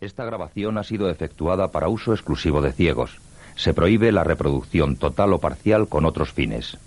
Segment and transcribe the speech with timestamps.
[0.00, 3.18] Esta grabación ha sido efectuada para uso exclusivo de ciegos.
[3.56, 6.78] Se prohíbe la reproducción total o parcial con otros fines.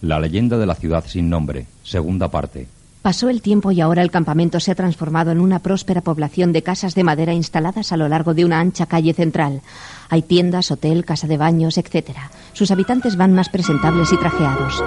[0.00, 2.66] La leyenda de la ciudad sin nombre, segunda parte.
[3.02, 6.62] Pasó el tiempo y ahora el campamento se ha transformado en una próspera población de
[6.62, 9.62] casas de madera instaladas a lo largo de una ancha calle central.
[10.08, 12.10] Hay tiendas, hotel, casa de baños, etc.
[12.52, 14.82] Sus habitantes van más presentables y trajeados.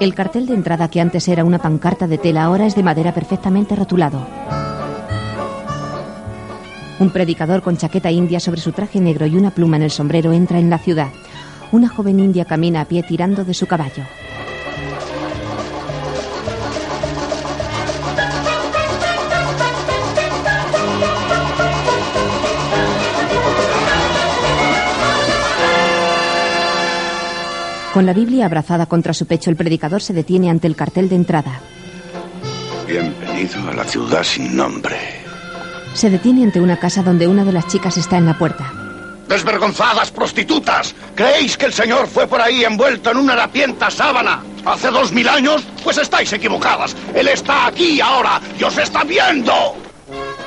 [0.00, 3.12] El cartel de entrada que antes era una pancarta de tela ahora es de madera
[3.12, 4.26] perfectamente rotulado.
[6.98, 10.32] Un predicador con chaqueta india sobre su traje negro y una pluma en el sombrero
[10.32, 11.08] entra en la ciudad.
[11.70, 14.04] Una joven india camina a pie tirando de su caballo.
[27.92, 31.16] Con la Biblia abrazada contra su pecho, el predicador se detiene ante el cartel de
[31.16, 31.60] entrada.
[32.86, 34.96] Bienvenido a la ciudad sin nombre.
[35.94, 38.72] Se detiene ante una casa donde una de las chicas está en la puerta.
[39.28, 40.94] Desvergonzadas prostitutas.
[41.16, 45.28] ¿Creéis que el señor fue por ahí envuelto en una harapienta sábana hace dos mil
[45.28, 45.64] años?
[45.82, 46.96] Pues estáis equivocadas.
[47.12, 49.52] Él está aquí ahora y os está viendo.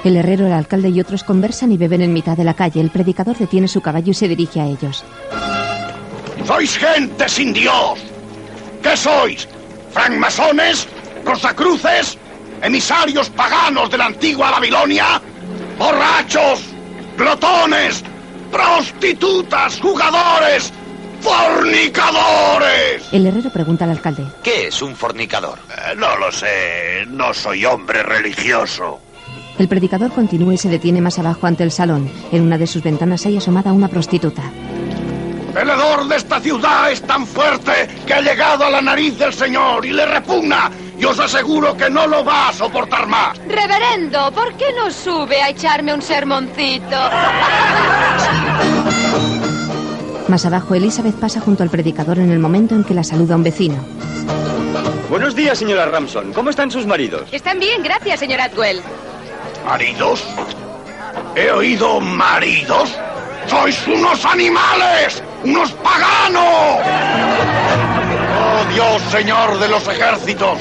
[0.06, 2.80] El herrero, el alcalde y otros conversan y beben en mitad de la calle.
[2.80, 5.04] El predicador detiene su caballo y se dirige a ellos.
[6.46, 8.00] Sois gente sin Dios.
[8.82, 9.48] ¿Qué sois?
[9.92, 10.88] ¿Francmasones?
[11.24, 12.18] ¿Rosacruces?
[12.62, 15.22] ¿Emisarios paganos de la antigua Babilonia?
[15.78, 16.62] ¿Borrachos?
[17.18, 18.04] ¿Glotones?
[18.52, 19.80] ¿Prostitutas?
[19.80, 20.72] ¿Jugadores?
[21.22, 23.04] ¡Fornicadores!
[23.14, 24.26] El herrero pregunta al alcalde.
[24.44, 25.60] ¿Qué es un fornicador?
[25.70, 27.06] Eh, no lo sé.
[27.08, 29.00] No soy hombre religioso.
[29.58, 32.10] El predicador continúa y se detiene más abajo ante el salón.
[32.32, 34.44] En una de sus ventanas hay asomada una prostituta.
[35.56, 39.34] El hedor de esta ciudad es tan fuerte que ha llegado a la nariz del
[39.34, 40.72] señor y le repugna.
[40.98, 43.38] Y os aseguro que no lo va a soportar más.
[43.48, 46.98] Reverendo, ¿por qué no sube a echarme un sermoncito?
[50.28, 53.44] Más abajo, Elizabeth pasa junto al predicador en el momento en que la saluda un
[53.44, 53.84] vecino.
[55.10, 56.34] Buenos días, señora Ramson.
[56.34, 57.30] ¿Cómo están sus maridos?
[57.32, 58.82] Están bien, gracias, señor Atwell.
[59.66, 60.24] ¿Maridos?
[61.36, 62.98] ¿He oído maridos?
[63.48, 65.22] ¡Sois unos animales!
[65.44, 66.80] ¡Unos paganos!
[68.40, 70.60] ¡Oh, Dios, Señor de los ejércitos!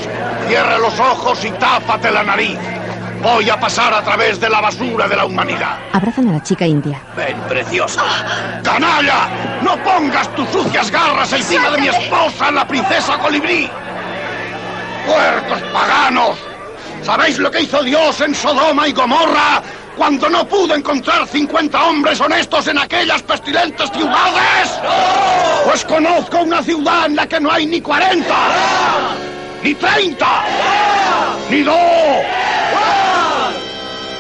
[0.48, 2.59] Cierra los ojos y tápate la nariz.
[3.22, 5.78] Voy a pasar a través de la basura de la humanidad.
[5.93, 7.00] Abrazan a la chica india.
[7.16, 8.03] Ven, preciosa.
[8.65, 9.28] ¡Canalla!
[9.62, 13.70] ¡No pongas tus sucias garras encima de mi esposa, la princesa colibrí!
[15.06, 16.37] ¡Puercos paganos!
[17.03, 19.62] ¿Sabéis lo que hizo Dios en Sodoma y Gomorra
[19.97, 24.81] cuando no pudo encontrar 50 hombres honestos en aquellas pestilentes ciudades?
[25.65, 28.25] Pues conozco una ciudad en la que no hay ni 40,
[29.63, 30.27] ni 30,
[31.51, 31.77] ni dos,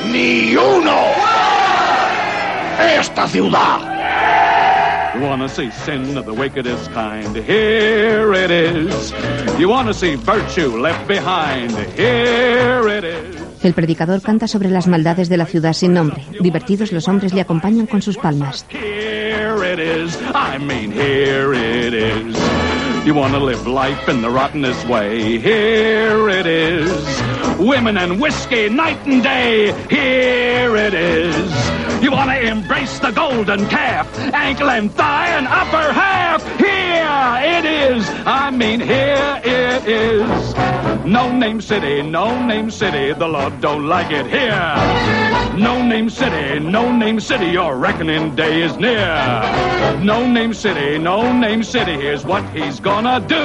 [0.06, 0.96] ni uno.
[2.78, 3.92] Esta ciudad.
[5.14, 7.36] You wanna see sin of the wickedest kind?
[7.36, 9.12] Here it is.
[9.58, 11.76] You wanna see virtue left behind?
[11.96, 13.51] Here it is.
[13.62, 16.22] El predicador canta sobre las maldades de la ciudad sin nombre.
[16.40, 18.66] Divertidos los hombres le acompañan con sus palmas.
[23.04, 25.36] You wanna live life in the rottenest way?
[25.40, 27.41] Here it is.
[27.58, 29.72] Women and whiskey night and day.
[29.88, 32.02] Here it is.
[32.02, 36.42] You wanna embrace the golden calf, ankle and thigh and upper half.
[36.58, 37.12] Here
[37.58, 38.04] it is.
[38.26, 40.54] I mean, here it is.
[41.04, 43.12] No name city, no name city.
[43.12, 44.74] The Lord don't like it here.
[45.58, 47.46] No name city, no name city.
[47.46, 49.14] Your reckoning day is near.
[50.02, 51.92] No name city, no name city.
[51.92, 53.44] Here's what he's gonna do.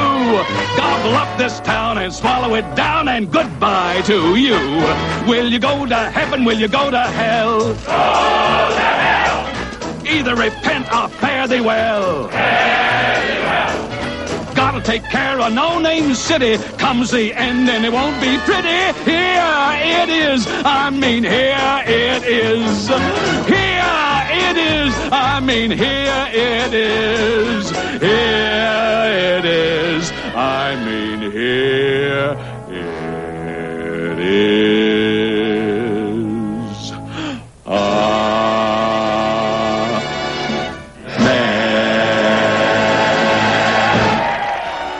[0.77, 4.57] Gobble up this town and swallow it down and goodbye to you.
[5.27, 6.45] Will you go to heaven?
[6.45, 7.71] Will you go to hell?
[10.05, 12.27] Either repent or fare thee well.
[14.55, 16.57] Gotta take care of no name city.
[16.77, 18.79] Comes the end and it won't be pretty.
[19.09, 19.69] Here
[20.03, 20.45] it is.
[20.65, 22.87] I mean, here it is.
[23.47, 24.93] Here it is.
[25.11, 27.69] I mean, here it is.
[27.69, 30.11] Here it is.
[30.35, 32.56] I mean, here
[34.19, 34.77] is.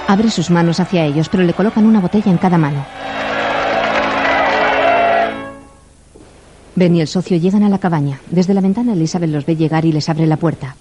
[0.09, 2.85] Abre sus manos hacia ellos, pero le colocan una botella en cada mano.
[6.75, 8.21] Ben y el socio llegan a la cabaña.
[8.31, 10.75] Desde la ventana Elizabeth los ve llegar y les abre la puerta.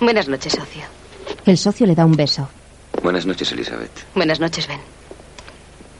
[0.00, 0.82] Buenas noches, socio.
[1.46, 2.48] El socio le da un beso.
[3.02, 3.90] Buenas noches, Elizabeth.
[4.14, 4.80] Buenas noches, Ben.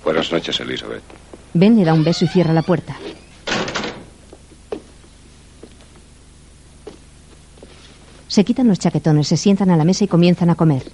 [0.04, 1.02] Buenas noches, Elizabeth.
[1.54, 2.96] Ben le da un beso y cierra la puerta.
[8.28, 10.84] Se quitan los chaquetones, se sientan a la mesa y comienzan a comer.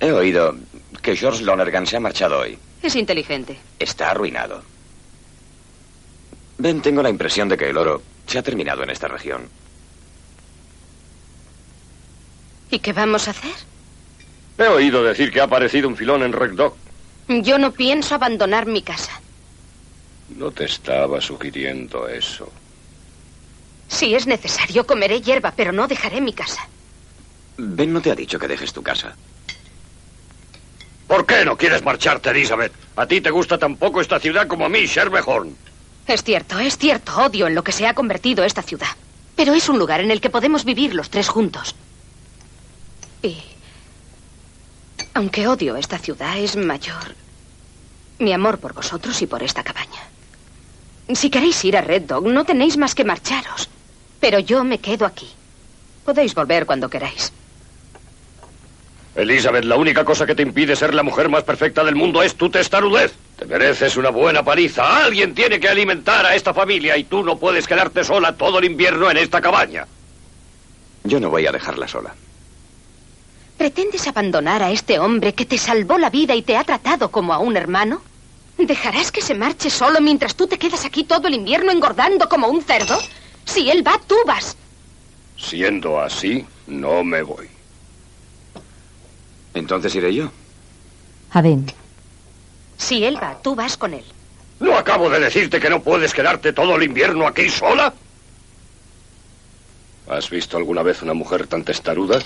[0.00, 0.56] He oído
[1.02, 2.58] que George Lonergan se ha marchado hoy.
[2.82, 3.58] Es inteligente.
[3.78, 4.62] Está arruinado.
[6.58, 9.48] Ben, tengo la impresión de que el oro se ha terminado en esta región.
[12.70, 13.54] ¿Y qué vamos a hacer?
[14.58, 16.76] He oído decir que ha aparecido un filón en Red Dog.
[17.28, 19.20] Yo no pienso abandonar mi casa.
[20.36, 22.52] No te estaba sugiriendo eso.
[23.88, 26.68] Si es necesario, comeré hierba, pero no dejaré mi casa.
[27.56, 29.16] Ben no te ha dicho que dejes tu casa.
[31.10, 32.72] ¿Por qué no quieres marcharte, Elizabeth?
[32.94, 35.56] A ti te gusta tan poco esta ciudad como a mí, Shervehorn.
[36.06, 37.16] Es cierto, es cierto.
[37.16, 38.94] Odio en lo que se ha convertido esta ciudad.
[39.34, 41.74] Pero es un lugar en el que podemos vivir los tres juntos.
[43.24, 43.42] Y...
[45.12, 47.16] Aunque odio esta ciudad, es mayor
[48.20, 50.06] mi amor por vosotros y por esta cabaña.
[51.12, 53.68] Si queréis ir a Red Dog, no tenéis más que marcharos.
[54.20, 55.28] Pero yo me quedo aquí.
[56.04, 57.32] Podéis volver cuando queráis.
[59.20, 62.36] Elizabeth, la única cosa que te impide ser la mujer más perfecta del mundo es
[62.36, 63.12] tu testarudez.
[63.38, 65.04] Te mereces una buena paliza.
[65.04, 68.64] Alguien tiene que alimentar a esta familia y tú no puedes quedarte sola todo el
[68.64, 69.86] invierno en esta cabaña.
[71.04, 72.14] Yo no voy a dejarla sola.
[73.58, 77.34] ¿Pretendes abandonar a este hombre que te salvó la vida y te ha tratado como
[77.34, 78.00] a un hermano?
[78.56, 82.48] ¿Dejarás que se marche solo mientras tú te quedas aquí todo el invierno engordando como
[82.48, 82.98] un cerdo?
[83.44, 84.56] Si él va, tú vas.
[85.36, 87.59] Siendo así, no me voy.
[89.54, 90.30] Entonces iré yo.
[91.32, 91.66] A Ben.
[92.76, 94.04] Si él va, tú vas con él.
[94.60, 97.92] ¿No acabo de decirte que no puedes quedarte todo el invierno aquí sola?
[100.08, 102.18] ¿Has visto alguna vez una mujer tan testaruda?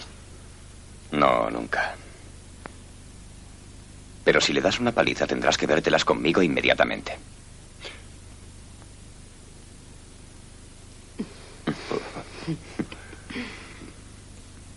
[1.12, 1.94] No, nunca.
[4.24, 7.18] Pero si le das una paliza tendrás que vértelas conmigo inmediatamente.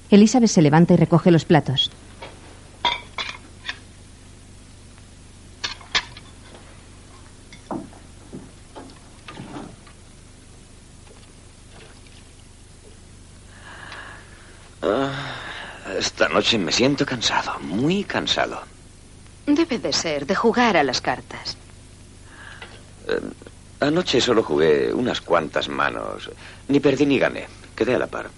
[0.10, 1.92] Elizabeth se levanta y recoge los platos.
[14.82, 15.12] Ah,
[15.98, 18.62] esta noche me siento cansado, muy cansado.
[19.46, 21.58] Debe de ser, de jugar a las cartas.
[23.08, 23.20] Eh,
[23.80, 26.30] anoche solo jugué unas cuantas manos.
[26.68, 27.48] Ni perdí ni gané.
[27.76, 28.30] Quedé a la par.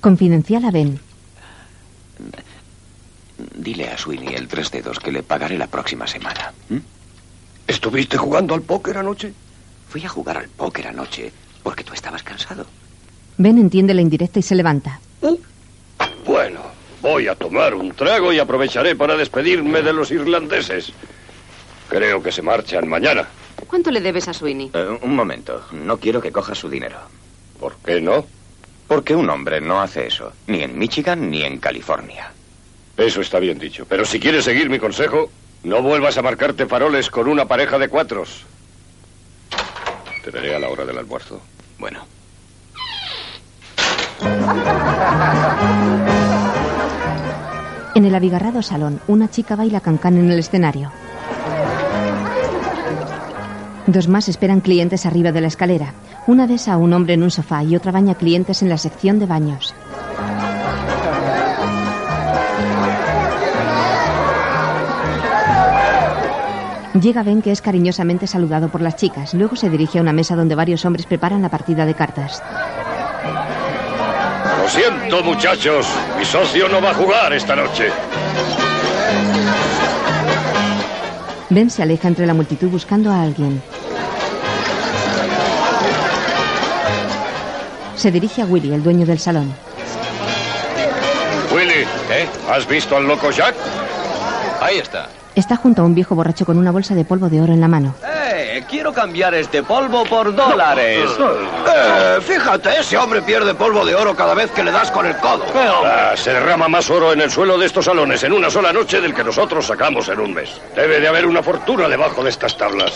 [0.00, 0.98] Confidencial a Ben.
[3.56, 6.52] Dile a Sweeney el tres dedos que le pagaré la próxima semana.
[7.66, 9.32] ¿Estuviste jugando al póker anoche?
[9.88, 11.32] Fui a jugar al póker anoche
[11.62, 12.64] porque tú estabas cansado.
[13.36, 15.00] Ben entiende la indirecta y se levanta.
[17.16, 20.92] Voy a tomar un trago y aprovecharé para despedirme de los irlandeses.
[21.88, 23.26] Creo que se marchan mañana.
[23.66, 24.70] ¿Cuánto le debes a Sweeney?
[24.74, 25.64] Eh, un momento.
[25.72, 26.98] No quiero que cojas su dinero.
[27.58, 28.26] ¿Por qué no?
[28.86, 30.34] Porque un hombre no hace eso.
[30.46, 32.30] Ni en Michigan ni en California.
[32.98, 33.86] Eso está bien dicho.
[33.88, 35.30] Pero si quieres seguir mi consejo,
[35.64, 38.42] no vuelvas a marcarte faroles con una pareja de cuatros.
[40.22, 41.40] Te veré a la hora del almuerzo.
[41.78, 42.06] Bueno.
[47.96, 50.92] En el abigarrado salón, una chica baila cancán en el escenario.
[53.86, 55.94] Dos más esperan clientes arriba de la escalera.
[56.26, 59.18] Una besa a un hombre en un sofá y otra baña clientes en la sección
[59.18, 59.74] de baños.
[67.00, 69.32] Llega Ben que es cariñosamente saludado por las chicas.
[69.32, 72.42] Luego se dirige a una mesa donde varios hombres preparan la partida de cartas.
[74.66, 75.86] Lo siento, muchachos.
[76.18, 77.88] Mi socio no va a jugar esta noche.
[81.50, 83.62] Ben se aleja entre la multitud buscando a alguien.
[87.94, 89.54] Se dirige a Willy, el dueño del salón.
[91.54, 92.28] Willy, ¿eh?
[92.50, 93.54] ¿Has visto al loco Jack?
[94.60, 95.10] Ahí está.
[95.36, 97.68] Está junto a un viejo borracho con una bolsa de polvo de oro en la
[97.68, 97.94] mano.
[98.56, 98.64] ¡Eh!
[98.68, 101.10] Quiero cambiar este polvo por dólares.
[101.18, 105.16] Eh, fíjate, ese hombre pierde polvo de oro cada vez que le das con el
[105.18, 105.44] codo.
[105.54, 109.00] Ah, se derrama más oro en el suelo de estos salones en una sola noche
[109.00, 110.60] del que nosotros sacamos en un mes.
[110.74, 112.92] Debe de haber una fortuna debajo de estas tablas.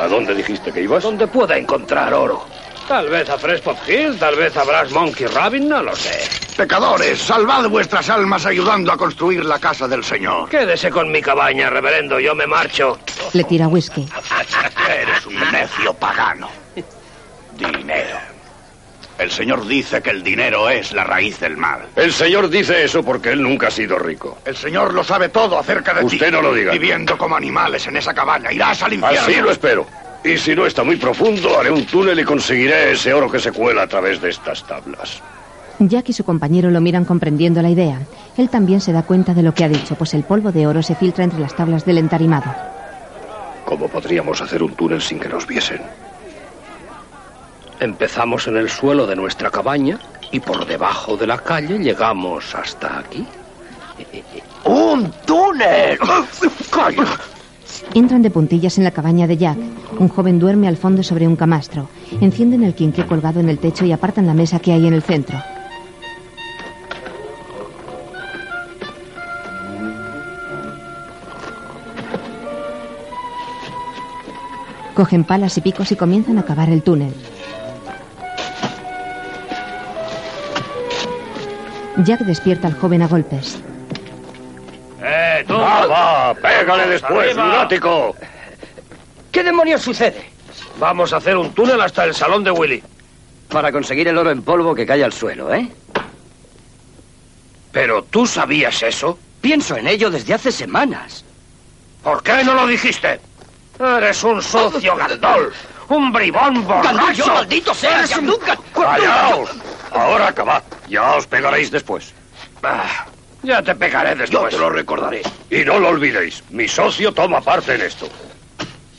[0.00, 1.02] ¿A dónde dijiste que ibas?
[1.02, 2.55] Donde pueda encontrar oro.
[2.88, 6.28] Tal vez a Frespot Hill, tal vez a Brass Monkey Rabin, no lo sé.
[6.56, 10.48] Pecadores, salvad vuestras almas ayudando a construir la casa del Señor.
[10.48, 12.98] Quédese con mi cabaña, reverendo, yo me marcho.
[13.32, 14.08] Le tira whisky.
[14.88, 16.48] Eres un necio pagano.
[17.56, 18.18] Dinero.
[19.18, 21.86] El Señor dice que el dinero es la raíz del mal.
[21.96, 24.38] El señor dice eso porque él nunca ha sido rico.
[24.44, 26.16] El Señor lo sabe todo acerca de ti.
[26.16, 26.72] Usted no lo diga.
[26.72, 29.20] Viviendo como animales en esa cabaña, irás al infierno.
[29.20, 29.86] Así lo espero.
[30.26, 33.52] Y si no está muy profundo, haré un túnel y conseguiré ese oro que se
[33.52, 35.22] cuela a través de estas tablas.
[35.78, 38.00] Jack y su compañero lo miran comprendiendo la idea.
[38.36, 40.82] Él también se da cuenta de lo que ha dicho, pues el polvo de oro
[40.82, 42.52] se filtra entre las tablas del entarimado.
[43.66, 45.82] ¿Cómo podríamos hacer un túnel sin que nos viesen?
[47.78, 50.00] Empezamos en el suelo de nuestra cabaña
[50.32, 53.24] y por debajo de la calle llegamos hasta aquí.
[54.64, 55.98] ¡Un túnel!
[56.70, 57.35] ¡Calla!
[57.94, 59.58] Entran de puntillas en la cabaña de Jack.
[59.98, 61.88] Un joven duerme al fondo sobre un camastro.
[62.20, 65.02] Encienden el quinqué colgado en el techo y apartan la mesa que hay en el
[65.02, 65.38] centro.
[74.94, 77.12] Cogen palas y picos y comienzan a cavar el túnel.
[82.04, 83.58] Jack despierta al joven a golpes.
[85.08, 85.54] ¡Eh, tú!
[85.56, 86.34] ¡Va, va!
[86.34, 87.44] ¡Pégale después, Arriba.
[87.44, 88.16] lunático!
[89.30, 90.30] ¿Qué demonios sucede?
[90.78, 92.82] Vamos a hacer un túnel hasta el salón de Willy.
[93.48, 95.68] Para conseguir el oro en polvo que cae al suelo, ¿eh?
[97.72, 99.18] ¿Pero tú sabías eso?
[99.40, 101.24] Pienso en ello desde hace semanas.
[102.02, 103.20] ¿Por qué no lo dijiste?
[103.78, 105.52] Eres un sucio gandol,
[105.88, 106.96] un bribón borracho.
[106.96, 107.94] ¡Gandullo, maldito seas!
[107.98, 108.58] Eres ya un- nunca...
[108.74, 109.50] ¡Callaos!
[109.92, 110.62] Ahora acabad.
[110.88, 112.12] Ya os pegaréis después.
[112.62, 113.06] Ah,
[113.46, 114.42] ya te pegaré después.
[114.42, 115.22] Yo te lo recordaré.
[115.50, 116.42] Y no lo olvidéis.
[116.50, 118.08] Mi socio toma parte en esto.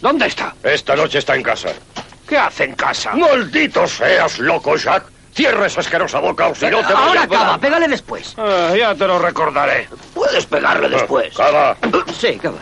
[0.02, 0.56] ¿Dónde está?
[0.64, 1.70] Esta noche está en casa.
[2.28, 3.14] ¿Qué hace en casa?
[3.14, 5.04] ¡Maldito seas, loco, Jack!
[5.34, 7.24] Cierra esa asquerosa boca o si no te voy Ahora a...
[7.26, 8.34] acaba, pégale después.
[8.38, 9.88] Ah, ya te lo recordaré.
[10.14, 11.36] Puedes pegarle después.
[11.36, 11.78] Cava.
[12.20, 12.58] Sí, acaba.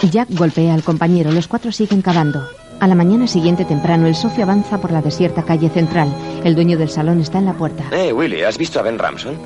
[0.00, 1.30] Jack golpea al compañero.
[1.32, 2.46] Los cuatro siguen cavando.
[2.80, 6.12] A la mañana siguiente temprano, el socio avanza por la desierta calle central.
[6.44, 7.84] El dueño del salón está en la puerta.
[7.92, 9.38] Eh, Willy, ¿has visto a Ben Ramson?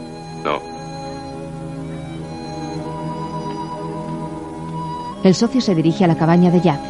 [0.43, 0.61] No.
[5.25, 6.81] El socio se dirige a la cabaña de Jack.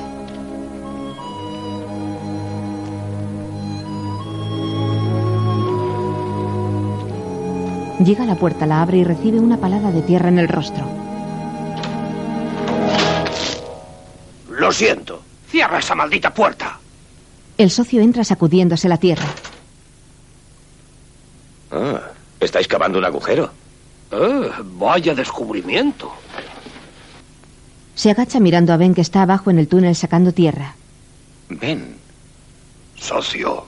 [8.05, 10.85] Llega a la puerta, la abre y recibe una palada de tierra en el rostro.
[14.51, 15.23] Lo siento.
[15.49, 16.79] Cierra esa maldita puerta.
[17.57, 19.27] El socio entra sacudiéndose la tierra.
[21.71, 22.01] Ah,
[22.39, 23.51] ¿estáis cavando un agujero?
[24.13, 26.13] Ah, vaya descubrimiento.
[27.97, 30.77] Se agacha mirando a Ben que está abajo en el túnel sacando tierra.
[31.49, 31.97] Ben,
[32.95, 33.65] Socio,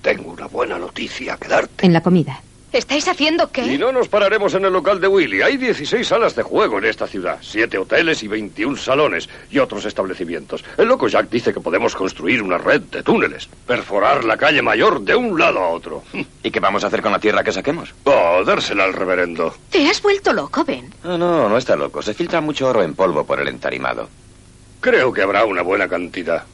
[0.00, 1.84] tengo una buena noticia que darte.
[1.84, 2.40] En la comida.
[2.76, 3.62] ¿Estáis haciendo qué?
[3.62, 5.40] Y no nos pararemos en el local de Willy.
[5.40, 9.86] Hay 16 salas de juego en esta ciudad, 7 hoteles y 21 salones y otros
[9.86, 10.62] establecimientos.
[10.76, 15.00] El loco Jack dice que podemos construir una red de túneles, perforar la calle mayor
[15.00, 16.02] de un lado a otro.
[16.42, 17.94] ¿y qué vamos a hacer con la tierra que saquemos?
[18.04, 19.54] Oh, dársela al reverendo.
[19.70, 20.92] ¿Te has vuelto loco, Ben?
[21.02, 22.02] No, no, no está loco.
[22.02, 24.10] Se filtra mucho oro en polvo por el entarimado.
[24.80, 26.44] Creo que habrá una buena cantidad.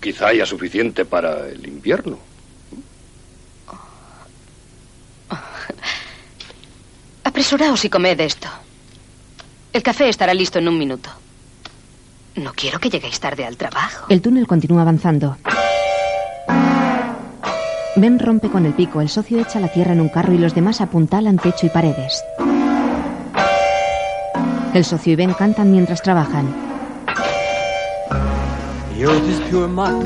[0.00, 2.20] Quizá haya suficiente para el invierno.
[7.34, 8.46] Apresuraos y comed esto.
[9.72, 11.10] El café estará listo en un minuto.
[12.36, 14.06] No quiero que lleguéis tarde al trabajo.
[14.08, 15.36] El túnel continúa avanzando.
[17.96, 20.54] Ben rompe con el pico, el socio echa la tierra en un carro y los
[20.54, 22.22] demás apuntalan techo y paredes.
[24.72, 26.46] El socio y Ben cantan mientras trabajan.
[28.96, 30.04] The earth is pure muck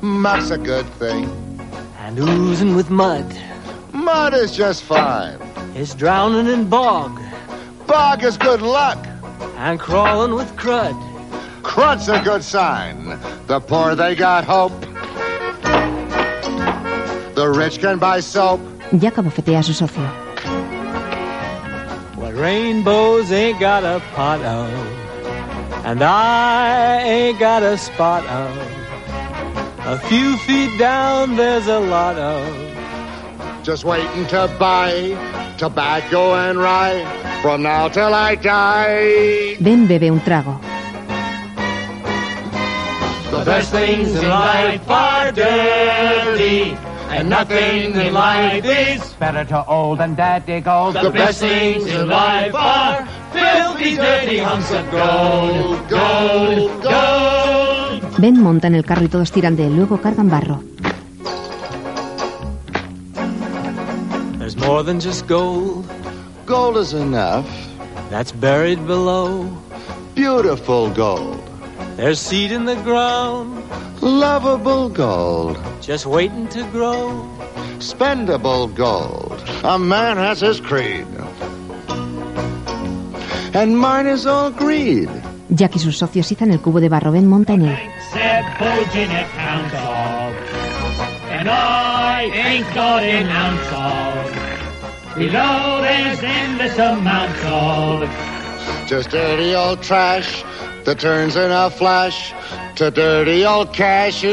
[0.00, 1.28] Muck's a good thing.
[2.06, 3.26] and oozing with mud.
[3.92, 5.36] Mud is just fine.
[5.76, 7.20] It's drowning in bog
[7.86, 8.98] Bog is good luck.
[9.56, 10.94] and crawling with crud.
[11.62, 13.18] Crud's a good sign.
[13.46, 14.78] The poor, they got hope.
[17.34, 18.60] The rich can buy soap.
[18.98, 20.06] Jack abofetea a su socio.
[22.16, 24.70] What rainbows ain't got a pot of,
[25.84, 28.50] and I ain't got a spot of.
[29.86, 32.73] A few feet down, there's a lot of.
[33.64, 35.16] Just waiting to buy
[35.56, 37.00] tobacco and rye
[37.40, 39.56] from now till I die.
[39.58, 40.60] Ben bebe un trago.
[43.30, 46.76] The best things in life are dirty,
[47.08, 51.00] and nothing in life is better to old and daddy gold.
[51.00, 58.18] The best things in life are filthy, dirty hunks of gold, gold, gold.
[58.18, 60.60] Ben monta en el carro y todos tiran de él, luego cargan barro.
[64.66, 65.84] More than just gold.
[66.46, 67.48] Gold is enough.
[68.10, 69.44] That's buried below.
[70.14, 71.42] Beautiful gold.
[71.96, 73.62] There's seed in the ground.
[74.00, 75.58] Lovable gold.
[75.80, 77.28] Just waiting to grow.
[77.78, 79.42] Spendable gold.
[79.64, 81.06] A man has his creed.
[83.54, 85.08] And mine is all greed.
[85.48, 87.12] Jack y sus socios izan el cubo de barro.
[87.12, 87.78] Ben monta en él.
[88.12, 90.34] Said Bojanic ounce of.
[91.30, 93.93] And I ain't got an ounce of.
[95.16, 98.08] Below there's endless amounts of.
[98.88, 100.44] Just dirty old trash
[100.84, 102.34] that turns in a flash
[102.74, 104.24] to dirty old cash.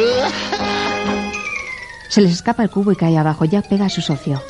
[2.09, 3.45] Se les escapa el cubo y cae abajo.
[3.45, 4.41] Jack pega a su socio.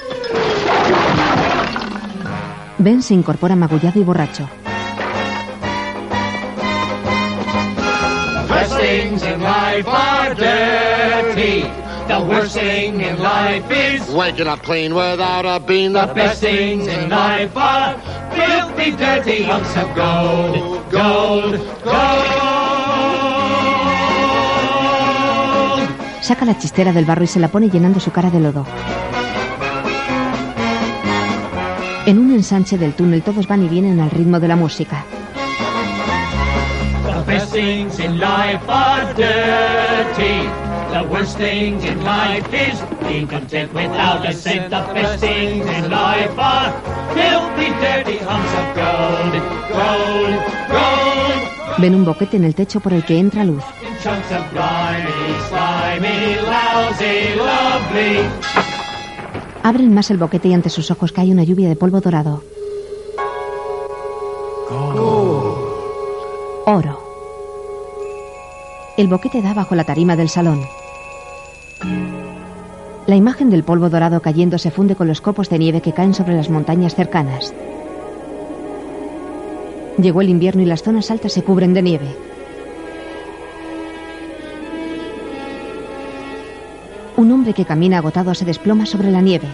[2.77, 4.47] Ben se incorpora magullado y borracho.
[8.33, 10.90] The best things in life are dirty.
[12.11, 15.93] The worst thing in life is Waking up clean without a bean.
[15.93, 17.95] the best things in life are
[18.35, 22.67] filthy, dirty hunks of gold, gold, gold.
[26.21, 28.65] Saca la chistera del barro y se la pone llenando su cara de lodo.
[32.05, 35.05] En un ensanche del túnel todos van y vienen al ritmo de la música.
[37.05, 40.70] The best things in life are dirty.
[40.91, 44.69] The worst things in life is being content without a cent.
[44.69, 46.73] The best things in life are
[47.15, 49.33] filthy, dirty hunks of gold,
[49.71, 50.35] gold,
[50.67, 51.77] gold.
[51.77, 53.63] Ven un boquete en el techo por el que entra luz.
[53.81, 58.27] In chunks of grimy, slimy, lousy, lovely.
[59.63, 62.43] Abren más el boquete y ante sus ojos cae una lluvia de polvo dorado.
[66.65, 67.01] Oro.
[68.97, 70.61] El boquete da bajo la tarima del salón.
[73.07, 76.13] La imagen del polvo dorado cayendo se funde con los copos de nieve que caen
[76.13, 77.53] sobre las montañas cercanas.
[79.97, 82.15] Llegó el invierno y las zonas altas se cubren de nieve.
[87.17, 89.47] Un hombre que camina agotado se desploma sobre la nieve.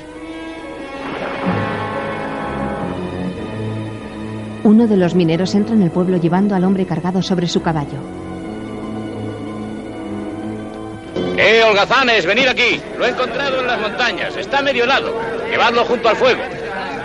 [4.64, 8.27] Uno de los mineros entra en el pueblo llevando al hombre cargado sobre su caballo.
[11.38, 12.82] ¡Eh, holgazanes, venid aquí!
[12.98, 14.36] Lo he encontrado en las montañas.
[14.36, 15.14] Está medio helado.
[15.50, 16.42] Llevadlo junto al fuego.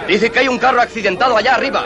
[0.08, 1.84] Dice que hay un carro accidentado allá arriba.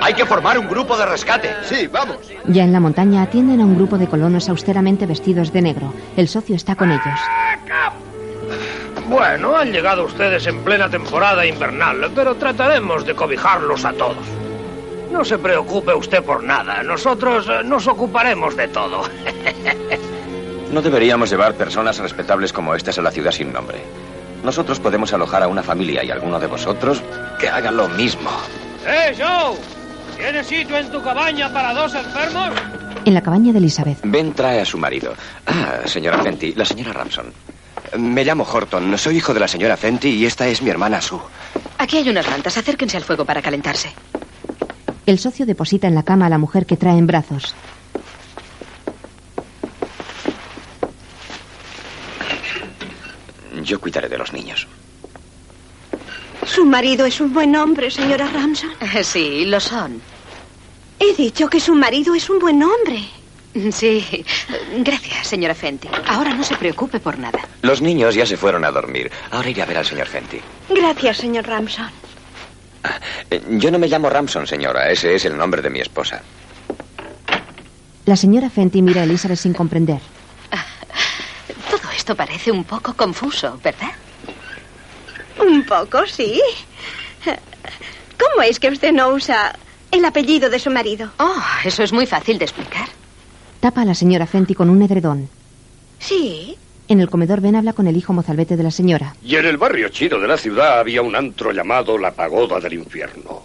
[0.00, 1.50] Hay que formar un grupo de rescate.
[1.64, 2.18] Sí, vamos.
[2.46, 5.92] Ya en la montaña atienden a un grupo de colonos austeramente vestidos de negro.
[6.16, 7.20] El socio está con ellos.
[9.08, 14.26] Bueno, han llegado ustedes en plena temporada invernal, pero trataremos de cobijarlos a todos.
[15.10, 16.82] No se preocupe usted por nada.
[16.82, 19.02] Nosotros nos ocuparemos de todo.
[20.72, 23.78] No deberíamos llevar personas respetables como estas a la ciudad sin nombre.
[24.44, 27.02] Nosotros podemos alojar a una familia y alguno de vosotros
[27.40, 28.30] que haga lo mismo.
[28.86, 29.56] ¡Eh, Joe!
[30.16, 32.50] ¿Tienes sitio en tu cabaña para dos enfermos?
[33.04, 33.98] En la cabaña de Elizabeth.
[34.02, 35.14] Ben trae a su marido.
[35.46, 37.32] Ah, señora Fenty, la señora Ramson.
[37.96, 41.20] Me llamo Horton, soy hijo de la señora Fenty y esta es mi hermana Sue.
[41.78, 42.56] Aquí hay unas mantas.
[42.58, 43.92] Acérquense al fuego para calentarse.
[45.06, 47.54] El socio deposita en la cama a la mujer que trae en brazos.
[53.68, 54.66] Yo cuidaré de los niños.
[56.46, 58.70] Su marido es un buen hombre, señora Ramson.
[59.02, 60.00] Sí, lo son.
[60.98, 63.00] He dicho que su marido es un buen hombre.
[63.70, 64.24] Sí.
[64.78, 65.88] Gracias, señora Fenty.
[66.06, 67.40] Ahora no se preocupe por nada.
[67.62, 69.10] Los niños ya se fueron a dormir.
[69.30, 70.40] Ahora iré a ver al señor Fenty.
[70.70, 71.90] Gracias, señor Ramson.
[73.30, 74.90] Eh, Yo no me llamo Ramson, señora.
[74.90, 76.22] Ese es el nombre de mi esposa.
[78.06, 80.00] La señora Fenty mira a Elizabeth sin comprender.
[82.08, 83.90] Esto parece un poco confuso, ¿verdad?
[85.46, 86.40] Un poco, sí.
[87.22, 89.54] ¿Cómo es que usted no usa
[89.90, 91.10] el apellido de su marido?
[91.18, 92.88] Oh, eso es muy fácil de explicar.
[93.60, 95.28] Tapa a la señora Fenty con un edredón.
[95.98, 96.56] Sí.
[96.88, 99.14] En el comedor Ben habla con el hijo mozalbete de la señora.
[99.22, 102.72] Y en el barrio chino de la ciudad había un antro llamado la Pagoda del
[102.72, 103.42] Infierno.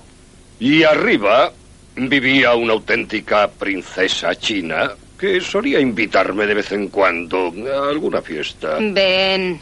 [0.62, 1.52] Y arriba
[1.98, 8.78] vivía una auténtica princesa china que solía invitarme de vez en cuando a alguna fiesta.
[8.82, 9.58] Ven.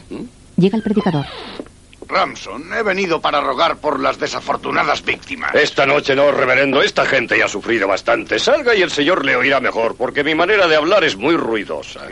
[0.56, 1.24] Llega el predicador.
[2.08, 5.54] Ramson, he venido para rogar por las desafortunadas víctimas.
[5.54, 6.82] Esta noche no, reverendo.
[6.82, 8.40] Esta gente ya ha sufrido bastante.
[8.40, 12.08] Salga y el señor le oirá mejor, porque mi manera de hablar es muy ruidosa.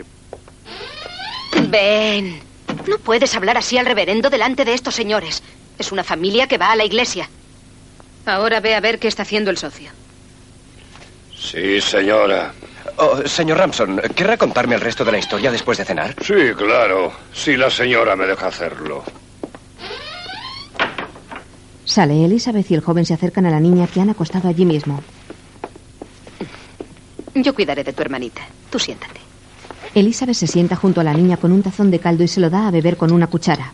[1.71, 2.39] Ven.
[2.87, 5.43] No puedes hablar así al reverendo delante de estos señores.
[5.77, 7.29] Es una familia que va a la iglesia.
[8.27, 9.91] Ahora ve a ver qué está haciendo el socio.
[11.37, 12.55] Sí, señora.
[12.97, 16.15] Oh, señor Ramson, ¿querrá contarme el resto de la historia después de cenar?
[16.23, 17.13] Sí, claro.
[17.33, 19.03] Si la señora me deja hacerlo.
[21.85, 22.25] Sale.
[22.25, 25.03] Elizabeth y el joven se acercan a la niña que han acostado allí mismo.
[27.35, 28.43] Yo cuidaré de tu hermanita.
[28.71, 29.21] Tú siéntate.
[29.95, 32.49] Elizabeth se sienta junto a la niña con un tazón de caldo y se lo
[32.49, 33.73] da a beber con una cuchara.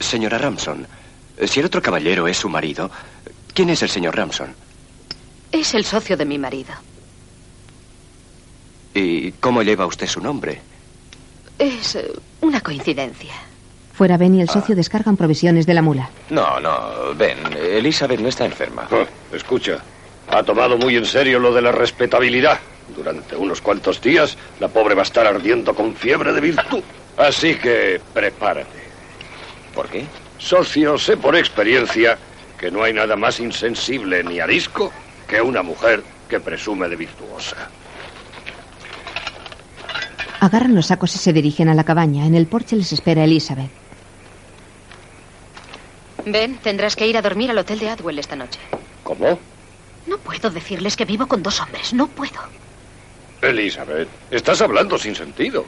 [0.00, 0.86] Señora Ramson,
[1.46, 2.90] si el otro caballero es su marido,
[3.54, 4.48] ¿quién es el señor Ramson?
[5.52, 6.72] Es el socio de mi marido.
[8.96, 10.58] ¿Y cómo lleva usted su nombre?
[11.58, 13.34] Es eh, una coincidencia.
[13.92, 16.08] Fuera Ben y el socio descargan provisiones de la mula.
[16.30, 18.88] No, no, ven, Elizabeth no está enferma.
[18.90, 19.04] Ah,
[19.34, 19.78] escucha,
[20.30, 22.58] ha tomado muy en serio lo de la respetabilidad.
[22.96, 26.82] Durante unos cuantos días, la pobre va a estar ardiendo con fiebre de virtud.
[27.18, 28.86] Así que prepárate.
[29.74, 30.06] ¿Por qué?
[30.38, 32.16] Socio, sé por experiencia
[32.58, 34.90] que no hay nada más insensible ni arisco
[35.28, 37.68] que una mujer que presume de virtuosa.
[40.40, 42.26] Agarran los sacos y se dirigen a la cabaña.
[42.26, 43.70] En el porche les espera Elizabeth.
[46.24, 48.58] Ben, tendrás que ir a dormir al hotel de Adwell esta noche.
[49.02, 49.38] ¿Cómo?
[50.06, 51.92] No puedo decirles que vivo con dos hombres.
[51.92, 52.40] No puedo.
[53.42, 55.64] Elizabeth, estás hablando sin sentido.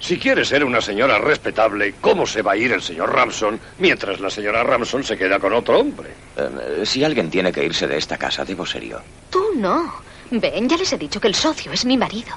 [0.00, 4.20] Si quieres ser una señora respetable, ¿cómo se va a ir el señor Ramson mientras
[4.20, 6.10] la señora Ramson se queda con otro hombre?
[6.36, 9.00] Eh, si alguien tiene que irse de esta casa, debo serio.
[9.30, 9.92] Tú no.
[10.30, 12.28] Ben, ya les he dicho que el socio es mi marido.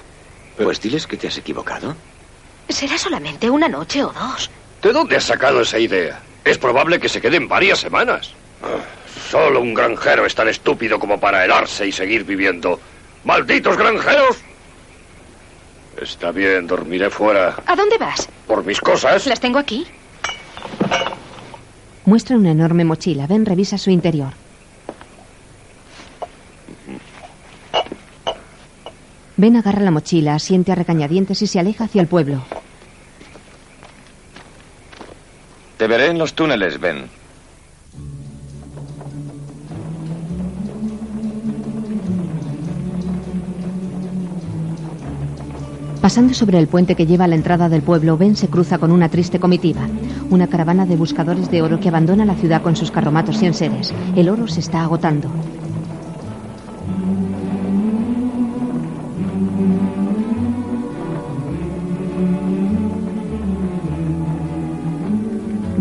[0.63, 1.95] Pues diles que te has equivocado.
[2.69, 4.49] Será solamente una noche o dos.
[4.81, 6.19] ¿De dónde has sacado esa idea?
[6.43, 8.31] Es probable que se queden varias semanas.
[8.63, 8.77] Ah,
[9.29, 12.79] Solo un granjero es tan estúpido como para helarse y seguir viviendo.
[13.23, 14.37] ¡Malditos granjeros!
[16.01, 17.55] Está bien, dormiré fuera.
[17.65, 18.27] ¿A dónde vas?
[18.47, 19.27] Por mis cosas.
[19.27, 19.85] Las tengo aquí.
[22.05, 23.27] Muestra una enorme mochila.
[23.27, 24.33] Ben revisa su interior.
[29.41, 32.43] Ben agarra la mochila, asiente a regañadientes y se aleja hacia el pueblo.
[35.77, 37.05] Te veré en los túneles, Ben.
[46.01, 48.91] Pasando sobre el puente que lleva a la entrada del pueblo, Ben se cruza con
[48.91, 49.87] una triste comitiva.
[50.29, 53.91] Una caravana de buscadores de oro que abandona la ciudad con sus carromatos y enseres.
[54.15, 55.31] El oro se está agotando.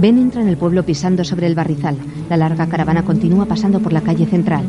[0.01, 1.95] Ben entra en el pueblo pisando sobre el barrizal.
[2.31, 4.65] La larga caravana continúa pasando por la calle central.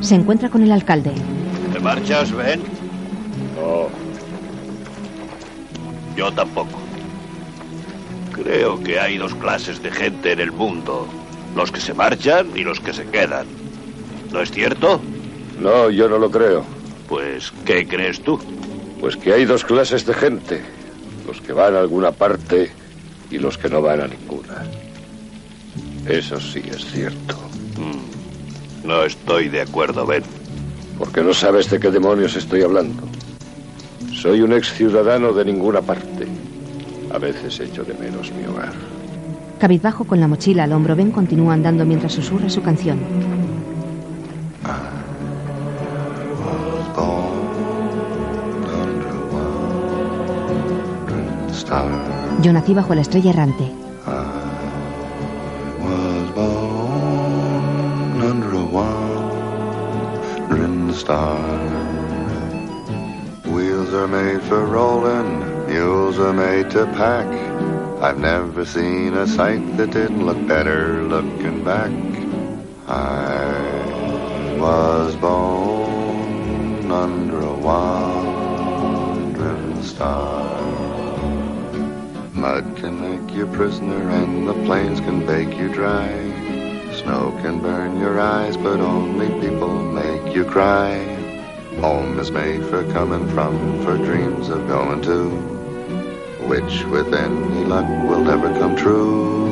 [0.00, 1.12] Se encuentra con el alcalde.
[1.72, 2.60] ¿Te marchas, Ben?
[3.54, 3.86] No.
[6.16, 6.80] Yo tampoco.
[8.32, 11.06] Creo que hay dos clases de gente en el mundo.
[11.54, 13.46] Los que se marchan y los que se quedan.
[14.32, 15.00] ¿No es cierto?
[15.62, 16.64] No, yo no lo creo.
[17.08, 18.38] Pues, ¿qué crees tú?
[19.00, 20.60] Pues que hay dos clases de gente.
[21.26, 22.72] Los que van a alguna parte
[23.30, 24.64] y los que no van a ninguna.
[26.08, 27.36] Eso sí es cierto.
[27.76, 28.86] Mm.
[28.86, 30.24] No estoy de acuerdo, Ben.
[30.98, 33.04] Porque no sabes de qué demonios estoy hablando.
[34.12, 36.26] Soy un ex ciudadano de ninguna parte.
[37.12, 38.72] A veces echo de menos mi hogar.
[39.60, 42.98] Cabizbajo con la mochila al hombro, Ben continúa andando mientras susurra su canción.
[52.42, 53.70] Yo nací bajo la estrella errante.
[55.78, 59.72] was born under a wandering
[60.92, 61.38] star.
[63.46, 67.28] Wheels are made for rolling, mules are made to pack.
[68.02, 71.92] I've never seen a sight that didn't look better looking back.
[72.88, 73.54] I
[74.58, 78.52] was born under a wandering
[79.84, 80.51] star.
[82.42, 86.08] Mud can make you prisoner and the plains can bake you dry.
[86.92, 90.98] Snow can burn your eyes, but only people make you cry.
[91.78, 95.30] Home is made for coming from, for dreams of going to,
[96.48, 99.51] which with any luck will never come true.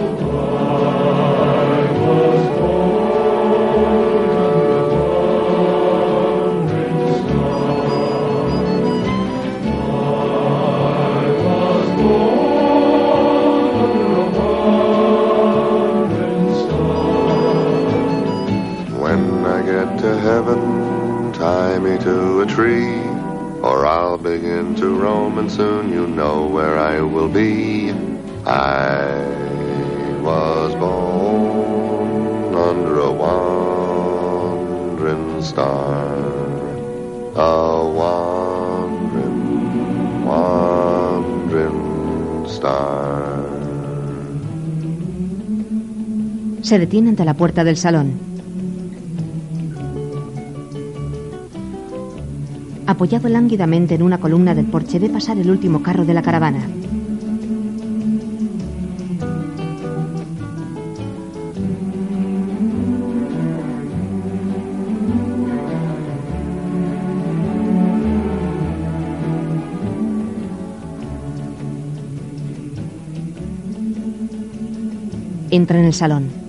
[26.21, 27.91] know where I will be.
[28.45, 29.09] I
[30.21, 34.61] was born under a wandering
[35.41, 36.05] star,
[37.35, 39.41] a wandering,
[40.31, 41.81] wandering
[42.47, 43.41] star.
[46.61, 48.30] Se detiene ante la puerta del salón.
[52.91, 56.67] Apoyado lánguidamente en una columna del porche, ve pasar el último carro de la caravana.
[75.49, 76.40] Entra en el salón.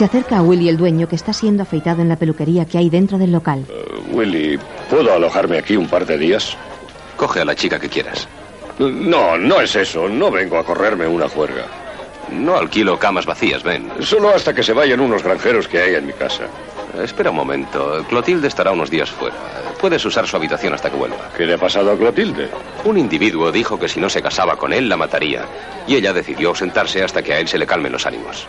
[0.00, 2.88] Se acerca a Willy el dueño que está siendo afeitado en la peluquería que hay
[2.88, 3.66] dentro del local.
[4.12, 4.58] Willy,
[4.88, 6.56] ¿puedo alojarme aquí un par de días?
[7.18, 8.26] Coge a la chica que quieras.
[8.78, 10.08] No, no es eso.
[10.08, 11.66] No vengo a correrme una juerga.
[12.32, 13.90] No alquilo camas vacías, ven.
[14.00, 16.44] Solo hasta que se vayan unos granjeros que hay en mi casa.
[16.98, 18.02] Espera un momento.
[18.08, 19.36] Clotilde estará unos días fuera.
[19.78, 21.28] Puedes usar su habitación hasta que vuelva.
[21.36, 22.48] ¿Qué le ha pasado a Clotilde?
[22.86, 25.44] Un individuo dijo que si no se casaba con él, la mataría.
[25.86, 28.48] Y ella decidió ausentarse hasta que a él se le calmen los ánimos.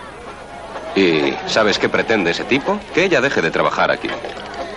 [0.95, 2.79] ¿Y sabes qué pretende ese tipo?
[2.93, 4.09] Que ella deje de trabajar aquí.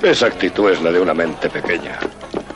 [0.03, 1.99] Esa actitud es la de una mente pequeña.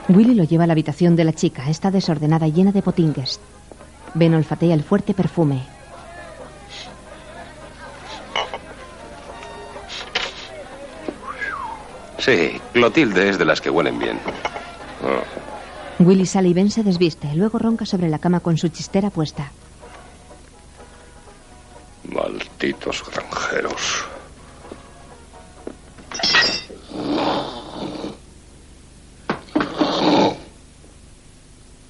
[0.09, 1.69] Willy lo lleva a la habitación de la chica.
[1.69, 3.41] Está desordenada y llena de potingues.
[4.15, 5.63] Ben olfatea el fuerte perfume.
[12.19, 14.19] Sí, Clotilde es de las que huelen bien.
[15.99, 17.35] Willy sale y Ben se desviste.
[17.35, 19.51] Luego ronca sobre la cama con su chistera puesta.
[22.09, 24.05] Malditos granjeros.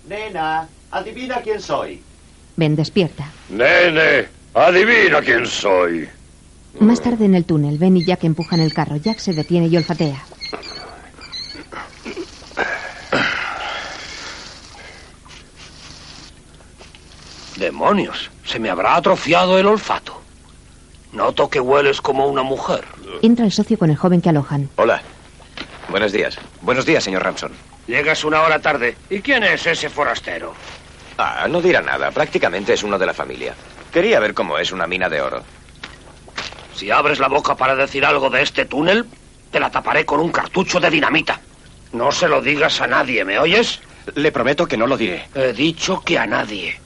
[0.09, 2.03] Nena, adivina quién soy.
[2.57, 3.31] Ben despierta.
[3.51, 6.09] Nene, adivina quién soy.
[6.81, 8.97] Más tarde en el túnel, Ben y Jack empujan el carro.
[8.97, 10.25] Jack se detiene y olfatea.
[17.79, 20.21] Demonios, se me habrá atrofiado el olfato.
[21.13, 22.85] Noto que hueles como una mujer.
[23.23, 24.69] Entra el socio con el joven que alojan.
[24.75, 25.01] Hola.
[25.89, 26.37] Buenos días.
[26.61, 27.53] Buenos días, señor Ramson.
[27.87, 28.97] Llegas una hora tarde.
[29.09, 30.55] ¿Y quién es ese forastero?
[31.19, 32.11] Ah, no dirá nada.
[32.11, 33.55] Prácticamente es uno de la familia.
[33.93, 35.45] Quería ver cómo es una mina de oro.
[36.75, 39.07] Si abres la boca para decir algo de este túnel,
[39.53, 41.41] te la taparé con un cartucho de dinamita.
[41.93, 43.79] No se lo digas a nadie, ¿me oyes?
[44.17, 45.29] Le prometo que no lo diré.
[45.37, 46.81] He dicho que a nadie.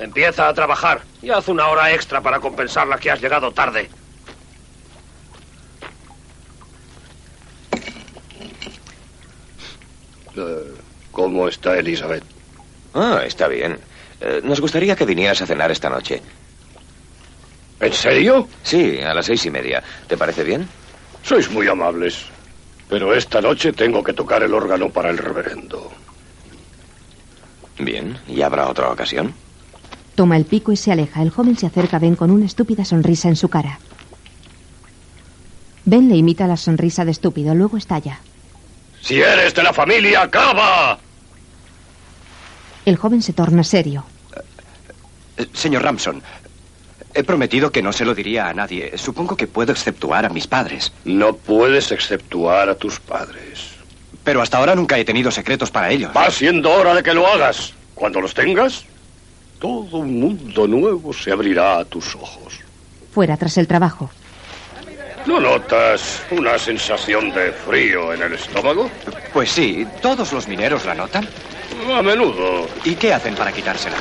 [0.00, 3.90] Empieza a trabajar y haz una hora extra para compensar la que has llegado tarde.
[10.36, 10.74] Eh,
[11.12, 12.24] ¿Cómo está Elizabeth?
[12.94, 13.78] Ah, está bien.
[14.22, 16.22] Eh, nos gustaría que vinieras a cenar esta noche.
[17.78, 18.48] ¿En serio?
[18.62, 19.82] Sí, a las seis y media.
[20.08, 20.66] ¿Te parece bien?
[21.22, 22.24] Sois muy amables.
[22.88, 25.92] Pero esta noche tengo que tocar el órgano para el reverendo.
[27.78, 28.18] Bien.
[28.26, 29.34] ¿Y habrá otra ocasión?
[30.20, 31.22] Toma el pico y se aleja.
[31.22, 33.80] El joven se acerca a Ben con una estúpida sonrisa en su cara.
[35.86, 38.20] Ben le imita la sonrisa de estúpido, luego estalla.
[39.00, 40.98] Si eres de la familia, acaba.
[42.84, 44.04] El joven se torna serio.
[45.38, 46.22] Eh, Señor Ramson,
[47.14, 48.98] he prometido que no se lo diría a nadie.
[48.98, 50.92] Supongo que puedo exceptuar a mis padres.
[51.06, 53.70] No puedes exceptuar a tus padres.
[54.22, 56.12] Pero hasta ahora nunca he tenido secretos para ellos.
[56.14, 57.72] Va siendo hora de que lo hagas.
[57.94, 58.84] Cuando los tengas,
[59.60, 62.60] todo un mundo nuevo se abrirá a tus ojos.
[63.12, 64.10] Fuera tras el trabajo.
[65.26, 68.90] ¿No notas una sensación de frío en el estómago?
[69.34, 71.28] Pues sí, todos los mineros la notan.
[71.94, 72.66] A menudo.
[72.84, 73.96] ¿Y qué hacen para quitársela?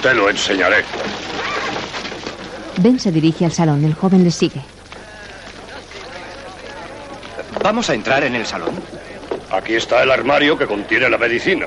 [0.00, 0.84] Te lo enseñaré.
[2.78, 3.84] Ben se dirige al salón.
[3.84, 4.62] El joven le sigue.
[7.62, 8.74] ¿Vamos a entrar en el salón?
[9.50, 11.66] Aquí está el armario que contiene la medicina.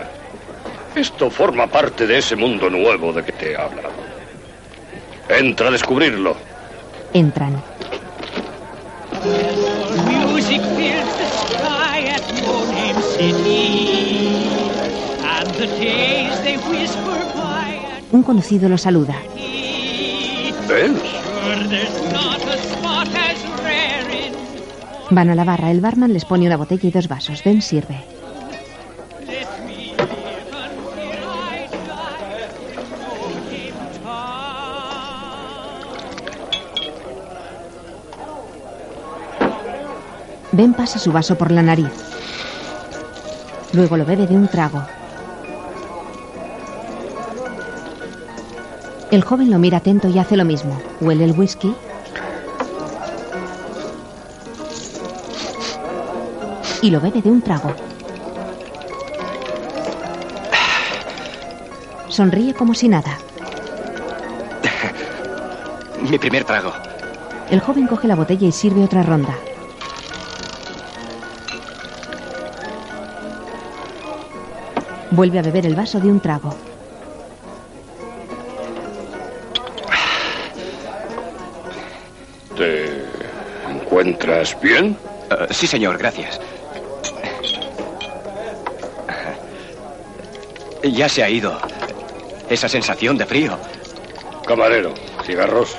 [0.95, 3.89] Esto forma parte de ese mundo nuevo de que te he hablado.
[5.27, 6.35] Entra a descubrirlo.
[7.13, 7.61] Entran.
[18.11, 19.15] Un conocido lo saluda.
[25.09, 25.71] Van a la barra.
[25.71, 27.43] El barman les pone una botella y dos vasos.
[27.43, 28.12] Ben sirve.
[40.53, 41.89] Ben pasa su vaso por la nariz.
[43.73, 44.83] Luego lo bebe de un trago.
[49.09, 50.79] El joven lo mira atento y hace lo mismo.
[51.01, 51.75] Huele el whisky.
[56.83, 57.73] Y lo bebe de un trago.
[62.09, 63.17] Sonríe como si nada.
[66.07, 66.71] Mi primer trago.
[67.49, 69.35] El joven coge la botella y sirve otra ronda.
[75.13, 76.55] Vuelve a beber el vaso de un trago.
[82.57, 83.03] ¿Te
[83.69, 84.97] encuentras bien?
[85.29, 86.39] Eh, sí, señor, gracias.
[90.81, 91.59] Ya se ha ido.
[92.49, 93.55] Esa sensación de frío.
[94.47, 95.75] Camarero, cigarros.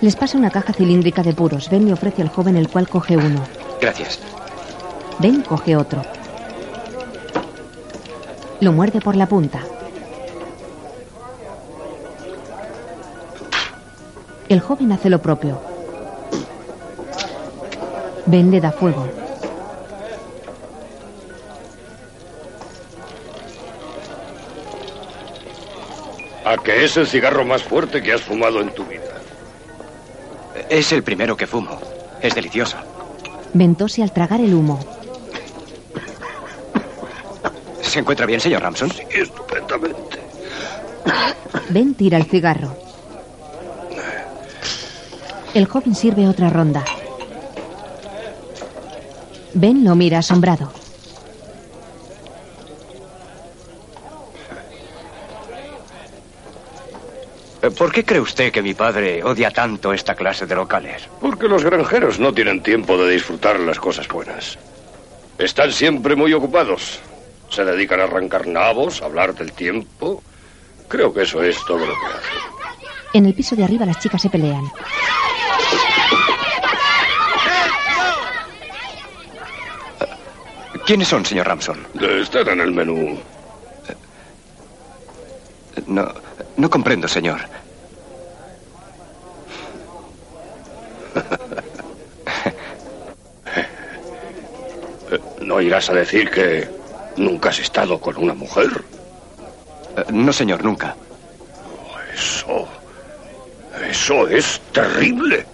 [0.00, 1.68] Les pasa una caja cilíndrica de puros.
[1.68, 3.44] Ben le ofrece al joven el cual coge uno.
[3.78, 4.20] Gracias.
[5.18, 6.02] Ben coge otro.
[8.64, 9.60] Lo muerde por la punta.
[14.48, 15.60] El joven hace lo propio.
[18.24, 19.06] Ben le da fuego.
[26.46, 29.20] ¿A que es el cigarro más fuerte que has fumado en tu vida?
[30.70, 31.78] Es el primero que fumo.
[32.22, 32.78] Es delicioso.
[33.52, 34.93] Ben tose al tragar el humo.
[37.94, 38.90] ¿Se encuentra bien, señor Ramson?
[38.90, 40.18] Sí, estupendamente.
[41.68, 42.76] Ben tira el cigarro.
[45.54, 46.84] El joven sirve otra ronda.
[49.52, 50.72] Ben lo mira asombrado.
[57.78, 61.08] ¿Por qué cree usted que mi padre odia tanto esta clase de locales?
[61.20, 64.58] Porque los granjeros no tienen tiempo de disfrutar las cosas buenas.
[65.38, 67.00] Están siempre muy ocupados.
[67.50, 70.22] Se dedican a arrancar nabos, a hablar del tiempo.
[70.88, 72.44] Creo que eso es todo lo que hacen.
[73.14, 74.64] En el piso de arriba las chicas se pelean.
[80.86, 81.78] ¿Quiénes son, señor Ramson?
[81.98, 83.18] Están en el menú.
[85.86, 86.12] No,
[86.56, 87.40] no comprendo, señor.
[95.40, 96.68] ¿No irás a decir que
[97.16, 98.68] nunca has estado con una mujer?
[99.96, 100.96] Eh, No, señor, nunca.
[102.12, 102.68] Eso.
[103.88, 105.46] Eso es terrible.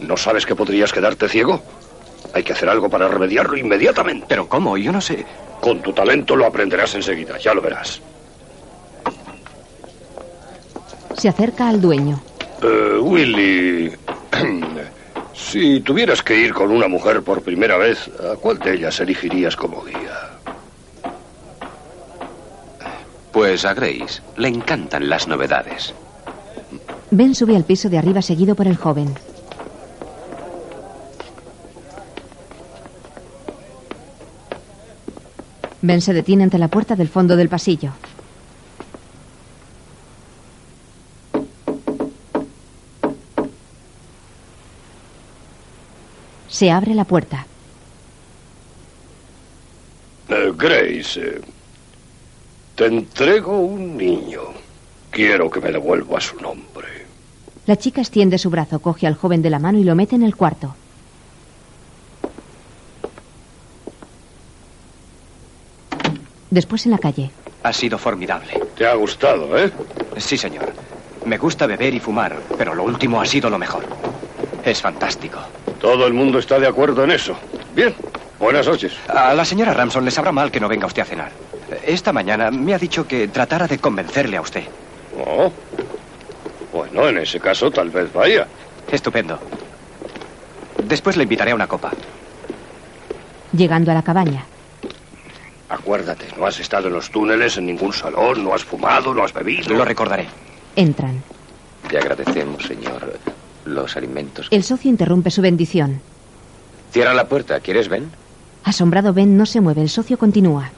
[0.00, 1.62] ¿No sabes que podrías quedarte ciego?
[2.34, 4.26] Hay que hacer algo para remediarlo inmediatamente.
[4.28, 4.76] ¿Pero cómo?
[4.76, 5.24] Yo no sé.
[5.60, 8.00] Con tu talento lo aprenderás enseguida, ya lo verás.
[11.16, 12.20] Se acerca al dueño.
[12.62, 13.92] Eh, Willy,
[15.32, 19.54] si tuvieras que ir con una mujer por primera vez, ¿a cuál de ellas elegirías
[19.56, 20.33] como guía?
[23.34, 25.92] Pues a Grace le encantan las novedades.
[27.10, 29.12] Ben sube al piso de arriba seguido por el joven.
[35.82, 37.90] Ben se detiene ante la puerta del fondo del pasillo.
[46.46, 47.46] Se abre la puerta.
[50.28, 51.40] Eh, Grace, eh,
[52.74, 54.42] te entrego un niño.
[55.10, 56.88] Quiero que me devuelva su nombre.
[57.66, 60.22] La chica extiende su brazo, coge al joven de la mano y lo mete en
[60.22, 60.74] el cuarto.
[66.50, 67.30] Después en la calle.
[67.62, 68.60] Ha sido formidable.
[68.76, 69.72] Te ha gustado, ¿eh?
[70.18, 70.72] Sí, señor.
[71.24, 73.84] Me gusta beber y fumar, pero lo último ha sido lo mejor.
[74.64, 75.38] Es fantástico.
[75.80, 77.34] Todo el mundo está de acuerdo en eso.
[77.74, 77.94] Bien,
[78.38, 78.92] buenas noches.
[79.08, 81.32] A la señora Ramson le sabrá mal que no venga usted a cenar.
[81.86, 84.64] Esta mañana me ha dicho que tratara de convencerle a usted.
[85.24, 85.50] Oh.
[86.72, 88.46] Bueno, en ese caso tal vez vaya.
[88.90, 89.38] Estupendo.
[90.84, 91.92] Después le invitaré a una copa.
[93.52, 94.44] Llegando a la cabaña.
[95.68, 99.32] Acuérdate, no has estado en los túneles, en ningún salón, no has fumado, no has
[99.32, 99.74] bebido.
[99.74, 100.26] Lo recordaré.
[100.76, 101.22] Entran.
[101.88, 103.18] Te agradecemos, señor,
[103.64, 104.48] los alimentos.
[104.50, 106.00] El socio interrumpe su bendición.
[106.92, 107.60] Cierra la puerta.
[107.60, 108.10] ¿Quieres, Ben?
[108.64, 109.82] Asombrado Ben no se mueve.
[109.82, 110.70] El socio continúa.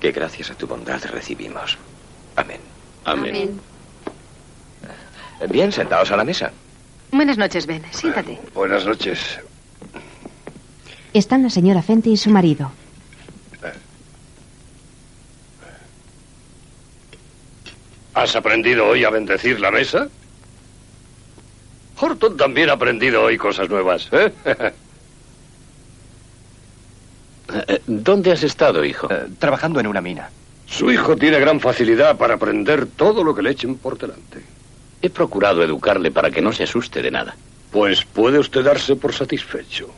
[0.00, 1.76] Que gracias a tu bondad recibimos.
[2.36, 2.60] Amén.
[3.04, 3.58] Amén.
[5.50, 6.52] Bien, sentados a la mesa.
[7.10, 7.82] Buenas noches, Ben.
[7.90, 8.38] Siéntate.
[8.54, 9.40] Buenas noches.
[11.14, 12.70] Están la señora Fenty y su marido.
[18.14, 20.08] ¿Has aprendido hoy a bendecir la mesa?
[22.00, 24.32] Horton también ha aprendido hoy cosas nuevas, ¿eh?
[27.86, 29.08] ¿Dónde has estado, hijo?
[29.10, 30.30] Eh, trabajando en una mina.
[30.66, 34.42] Su hijo tiene gran facilidad para aprender todo lo que le echen por delante.
[35.00, 37.36] He procurado educarle para que no se asuste de nada.
[37.70, 39.90] Pues puede usted darse por satisfecho.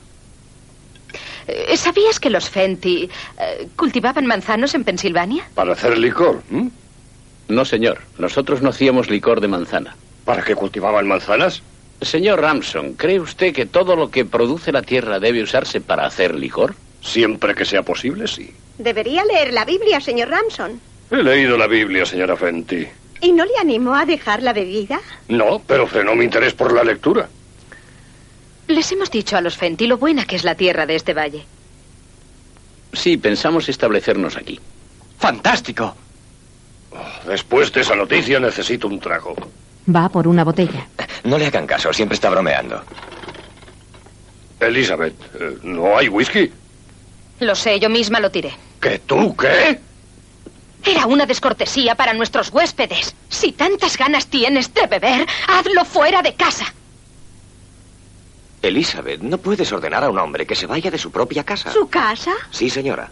[1.46, 3.08] Eh, ¿Sabías que los Fenty
[3.38, 5.48] eh, cultivaban manzanos en Pensilvania?
[5.54, 6.42] Para hacer licor.
[6.50, 6.70] ¿m?
[7.48, 7.98] No, señor.
[8.18, 9.96] Nosotros no hacíamos licor de manzana.
[10.24, 11.62] ¿Para qué cultivaban manzanas?
[12.00, 16.34] Señor Ramson, ¿cree usted que todo lo que produce la tierra debe usarse para hacer
[16.34, 16.74] licor?
[17.00, 18.52] Siempre que sea posible, sí.
[18.78, 20.80] Debería leer la Biblia, señor Ramson.
[21.10, 22.86] He leído la Biblia, señora Fenty.
[23.20, 25.00] ¿Y no le animó a dejar la bebida?
[25.28, 27.28] No, pero frenó mi interés por la lectura.
[28.68, 31.44] Les hemos dicho a los Fenty lo buena que es la tierra de este valle.
[32.92, 34.58] Sí, pensamos establecernos aquí.
[35.18, 35.94] ¡Fantástico!
[37.26, 39.34] Después de esa noticia necesito un trago.
[39.94, 40.86] Va por una botella.
[41.24, 42.82] No le hagan caso, siempre está bromeando.
[44.60, 46.50] Elizabeth, eh, ¿no hay whisky?
[47.40, 48.54] Lo sé, yo misma lo tiré.
[48.80, 49.80] ¿Que tú qué?
[50.84, 53.14] Era una descortesía para nuestros huéspedes.
[53.28, 56.72] Si tantas ganas tienes de beber, hazlo fuera de casa.
[58.62, 61.72] Elizabeth, no puedes ordenar a un hombre que se vaya de su propia casa.
[61.72, 62.32] ¿Su casa?
[62.50, 63.10] Sí, señora.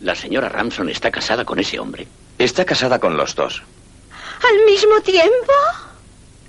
[0.00, 2.06] La señora Ramson está casada con ese hombre.
[2.38, 3.62] Está casada con los dos.
[4.42, 5.52] ¿Al mismo tiempo?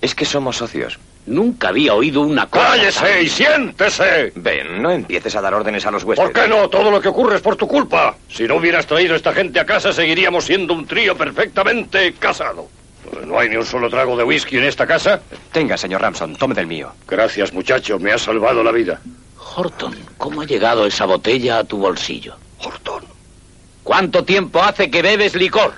[0.02, 1.00] Es que somos socios.
[1.30, 2.70] Nunca había oído una cosa.
[2.70, 4.34] ¡Cállese y siéntese!
[4.36, 6.32] Ven, no empieces a dar órdenes a los huéspedes.
[6.32, 6.68] ¿Por qué no?
[6.70, 8.16] Todo lo que ocurre es por tu culpa.
[8.28, 12.68] Si no hubieras traído a esta gente a casa, seguiríamos siendo un trío perfectamente casado.
[13.28, 15.22] ¿No hay ni un solo trago de whisky en esta casa?
[15.52, 16.92] Tenga, señor Ramson, tome del mío.
[17.08, 18.00] Gracias, muchacho.
[18.00, 19.00] Me has salvado la vida.
[19.56, 22.36] Horton, ¿cómo ha llegado esa botella a tu bolsillo?
[22.58, 23.04] Horton.
[23.84, 25.74] ¿Cuánto tiempo hace que bebes licor?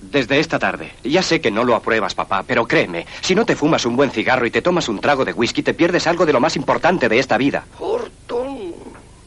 [0.00, 0.92] Desde esta tarde.
[1.04, 4.10] Ya sé que no lo apruebas, papá, pero créeme, si no te fumas un buen
[4.10, 7.08] cigarro y te tomas un trago de whisky, te pierdes algo de lo más importante
[7.08, 7.64] de esta vida.
[7.78, 8.74] Horton.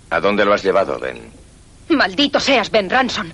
[0.09, 1.31] ¿A dónde lo has llevado, Ben?
[1.89, 3.31] Maldito seas, Ben Ranson.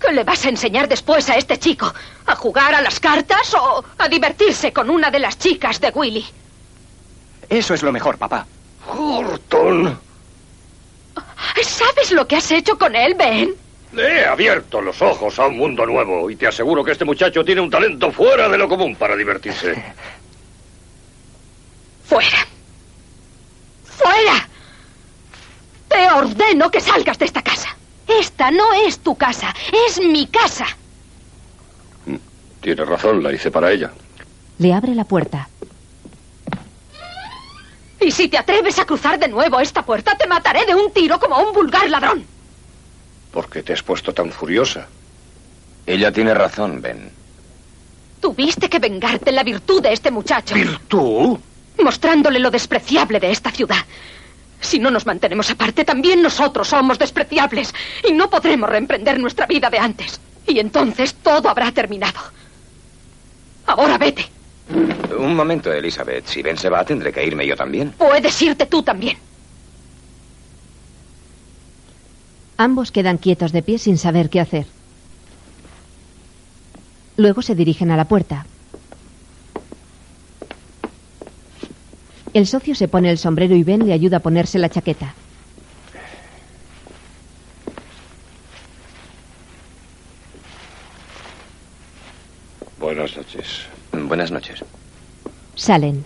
[0.00, 1.92] ¿Qué le vas a enseñar después a este chico?
[2.26, 6.24] ¿A jugar a las cartas o a divertirse con una de las chicas de Willy?
[7.48, 8.46] Eso es lo mejor, papá.
[8.88, 9.98] Horton.
[11.62, 13.54] ¿Sabes lo que has hecho con él, Ben?
[13.92, 17.44] Le he abierto los ojos a un mundo nuevo y te aseguro que este muchacho
[17.44, 19.74] tiene un talento fuera de lo común para divertirse.
[22.04, 22.46] Fuera.
[23.84, 24.48] ¡Fuera!
[25.88, 27.76] Te ordeno que salgas de esta casa.
[28.06, 29.54] Esta no es tu casa,
[29.86, 30.66] es mi casa.
[32.60, 33.90] Tiene razón, la hice para ella.
[34.58, 35.48] Le abre la puerta.
[38.00, 41.18] Y si te atreves a cruzar de nuevo esta puerta, te mataré de un tiro
[41.18, 42.31] como a un vulgar ladrón.
[43.32, 44.86] ¿Por qué te has puesto tan furiosa?
[45.86, 47.10] Ella tiene razón, Ben.
[48.20, 50.54] Tuviste que vengarte en la virtud de este muchacho.
[50.54, 51.38] ¿Virtud?
[51.82, 53.84] Mostrándole lo despreciable de esta ciudad.
[54.60, 57.74] Si no nos mantenemos aparte, también nosotros somos despreciables
[58.08, 60.20] y no podremos reemprender nuestra vida de antes.
[60.46, 62.20] Y entonces todo habrá terminado.
[63.66, 64.26] Ahora vete.
[65.18, 66.26] Un momento, Elizabeth.
[66.26, 67.92] Si Ben se va, tendré que irme yo también.
[67.92, 69.18] Puedes irte tú también.
[72.62, 74.66] Ambos quedan quietos de pie sin saber qué hacer.
[77.16, 78.46] Luego se dirigen a la puerta.
[82.32, 85.12] El socio se pone el sombrero y Ben le ayuda a ponerse la chaqueta.
[92.78, 93.66] Buenas noches.
[93.90, 94.64] Buenas noches.
[95.56, 96.04] Salen.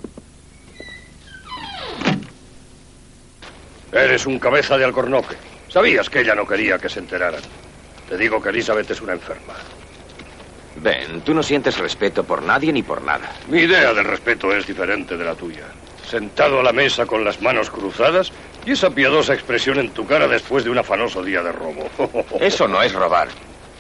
[3.93, 5.37] Eres un cabeza de alcornoque.
[5.77, 7.43] Sabías que ella no quería que se enteraran.
[8.09, 9.53] Te digo que Elizabeth es una enferma.
[10.77, 13.31] Ben, tú no sientes respeto por nadie ni por nada.
[13.51, 15.65] Mi idea del respeto es diferente de la tuya.
[16.09, 18.33] Sentado a la mesa con las manos cruzadas
[18.65, 21.91] y esa piadosa expresión en tu cara después de un afanoso día de robo.
[22.41, 23.29] Eso no es robar.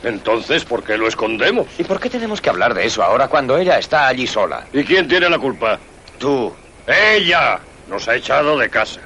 [0.03, 1.67] Entonces, ¿por qué lo escondemos?
[1.79, 4.67] ¿Y por qué tenemos que hablar de eso ahora cuando ella está allí sola?
[4.71, 5.81] ¿Y quién tiene la culpa?
[6.19, 6.55] Tú.
[6.87, 7.59] ¡Ella!
[7.89, 9.01] Nos ha echado de casa.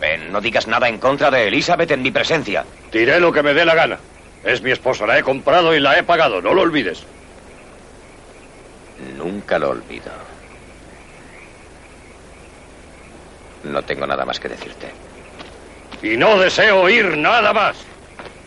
[0.00, 2.64] Ven, no digas nada en contra de Elizabeth en mi presencia.
[2.90, 3.98] Diré lo que me dé la gana.
[4.42, 7.04] Es mi esposa, la he comprado y la he pagado, no lo olvides.
[9.16, 10.10] Nunca lo olvido.
[13.64, 14.90] No tengo nada más que decirte.
[16.02, 17.76] Y no deseo oír nada más.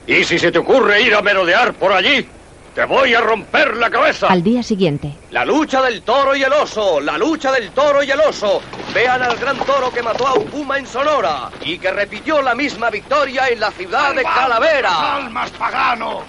[0.08, 2.28] Y si se te ocurre ir a merodear por allí,
[2.74, 4.28] te voy a romper la cabeza.
[4.28, 8.12] Al día siguiente, La lucha del toro y el oso, la lucha del toro y
[8.12, 8.62] el oso.
[8.94, 12.56] Vean al gran toro que mató a un puma en Sonora y que repitió la
[12.56, 15.16] misma victoria en la ciudad de Calavera.
[15.18, 16.24] ¡Almas paganos!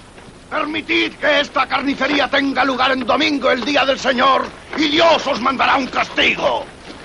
[0.50, 4.44] Permitid que esta carnicería tenga lugar en domingo, el día del Señor,
[4.76, 6.64] y Dios os mandará un castigo.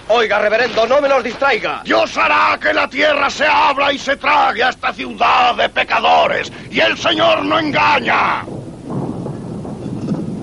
[0.09, 1.81] Oiga, reverendo, no me los distraiga.
[1.83, 6.51] Dios hará que la tierra se abra y se trague a esta ciudad de pecadores,
[6.69, 8.43] y el Señor no engaña.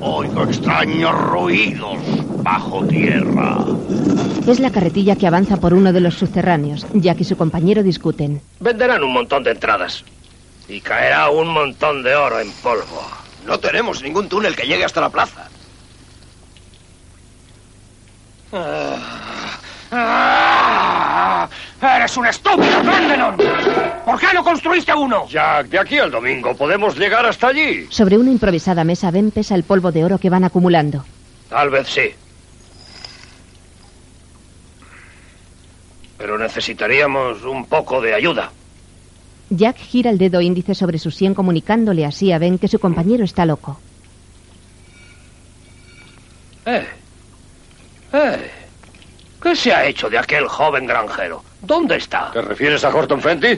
[0.09, 1.99] Oigo extraños ruidos
[2.45, 3.57] bajo tierra.
[4.47, 6.87] es la carretilla que avanza por uno de los subterráneos.
[6.95, 8.41] Jack y su compañero discuten.
[8.61, 10.05] Venderán un montón de entradas.
[10.69, 13.03] Y caerá un montón de oro en polvo.
[13.49, 15.49] No tenemos ningún túnel que llegue hasta la plaza.
[18.53, 20.46] ¡Ah!
[21.81, 23.37] ¡Eres un estúpido, Grandenon!
[24.05, 25.27] ¿Por qué no construiste uno?
[25.29, 27.87] Jack, de aquí al domingo podemos llegar hasta allí.
[27.91, 31.05] Sobre una improvisada mesa, Ben pesa el polvo de oro que van acumulando.
[31.49, 32.11] Tal vez sí.
[36.19, 38.51] Pero necesitaríamos un poco de ayuda.
[39.51, 43.25] Jack gira el dedo índice sobre su sien comunicándole así a Ben que su compañero
[43.25, 43.79] está loco.
[46.65, 46.87] ¡Eh!
[48.13, 48.51] ¡Eh!
[49.47, 51.45] ¿Qué se ha hecho de aquel joven granjero?
[51.63, 52.33] ¿Dónde está?
[52.33, 53.57] ¿Te refieres a Horton Fenty?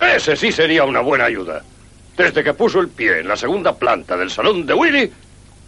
[0.00, 1.60] Ese sí sería una buena ayuda.
[2.16, 5.12] Desde que puso el pie en la segunda planta del salón de Willy,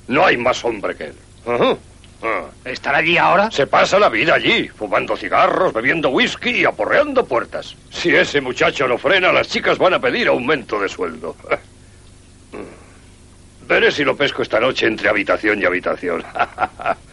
[0.07, 1.14] no hay más hombre que él.
[1.48, 2.44] Ah.
[2.64, 3.51] ¿Estará allí ahora?
[3.51, 7.74] Se pasa la vida allí, fumando cigarros, bebiendo whisky y aporreando puertas.
[7.90, 11.34] Si ese muchacho no frena, las chicas van a pedir aumento de sueldo.
[13.66, 16.22] Veré si lo pesco esta noche entre habitación y habitación.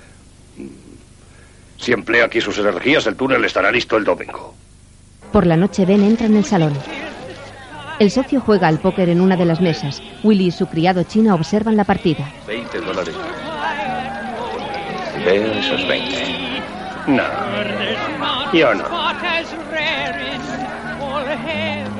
[1.78, 4.54] si emplea aquí sus energías, el túnel estará listo el domingo.
[5.32, 6.74] Por la noche, Ben entra en el salón.
[8.00, 10.02] El socio juega al póker en una de las mesas.
[10.24, 12.30] Willy y su criado chino observan la partida.
[12.46, 13.16] 20 dólares.
[15.26, 16.62] Veo esos 20.
[17.08, 17.24] No.
[18.54, 18.86] Yo no.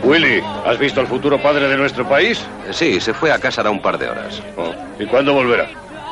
[0.04, 2.46] Willy, ¿has visto al futuro padre de nuestro país?
[2.72, 4.42] Sí, se fue a casa da un par de horas.
[4.56, 5.68] Oh, ¿Y cuándo volverá?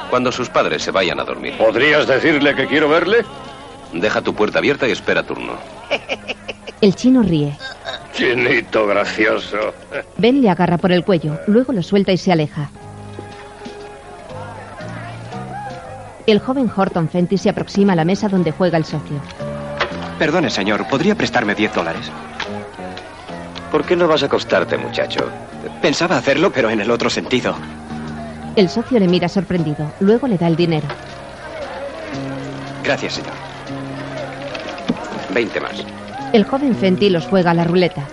[0.09, 1.53] Cuando sus padres se vayan a dormir.
[1.57, 3.23] ¿Podrías decirle que quiero verle?
[3.95, 5.53] Deja tu puerta abierta y espera turno.
[6.81, 7.57] El chino ríe.
[8.13, 9.73] Chinito gracioso.
[10.17, 12.69] Ben le agarra por el cuello, luego lo suelta y se aleja.
[16.27, 19.21] El joven Horton Fenty se aproxima a la mesa donde juega el socio.
[20.19, 22.11] Perdone, señor, ¿podría prestarme 10 dólares?
[23.71, 25.29] ¿Por qué no vas a acostarte, muchacho?
[25.81, 27.55] Pensaba hacerlo, pero en el otro sentido.
[28.55, 30.87] El socio le mira sorprendido, luego le da el dinero.
[32.83, 33.54] Gracias, señor.
[35.35, 35.85] 20 más.
[36.33, 38.07] El joven Fenty los juega a la ruleta.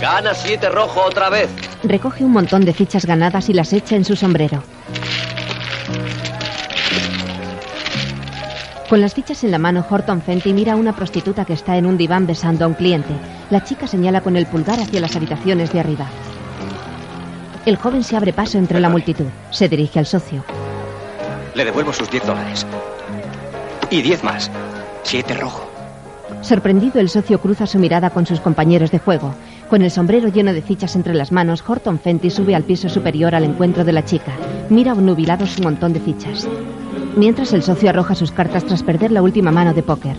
[0.00, 1.48] Gana siete rojo otra vez.
[1.82, 4.62] Recoge un montón de fichas ganadas y las echa en su sombrero.
[8.88, 11.86] Con las fichas en la mano, Horton Fenty mira a una prostituta que está en
[11.86, 13.14] un diván besando a un cliente.
[13.50, 16.06] La chica señala con el pulgar hacia las habitaciones de arriba.
[17.64, 19.26] El joven se abre paso entre la multitud.
[19.50, 20.44] Se dirige al socio.
[21.54, 22.64] Le devuelvo sus 10 dólares.
[23.90, 24.50] Y 10 más.
[25.02, 25.75] Siete rojo.
[26.42, 29.34] Sorprendido, el socio cruza su mirada con sus compañeros de juego.
[29.68, 33.34] Con el sombrero lleno de fichas entre las manos, Horton Fenty sube al piso superior
[33.34, 34.32] al encuentro de la chica.
[34.68, 36.46] Mira obnubilado su montón de fichas.
[37.16, 40.16] Mientras el socio arroja sus cartas tras perder la última mano de póker.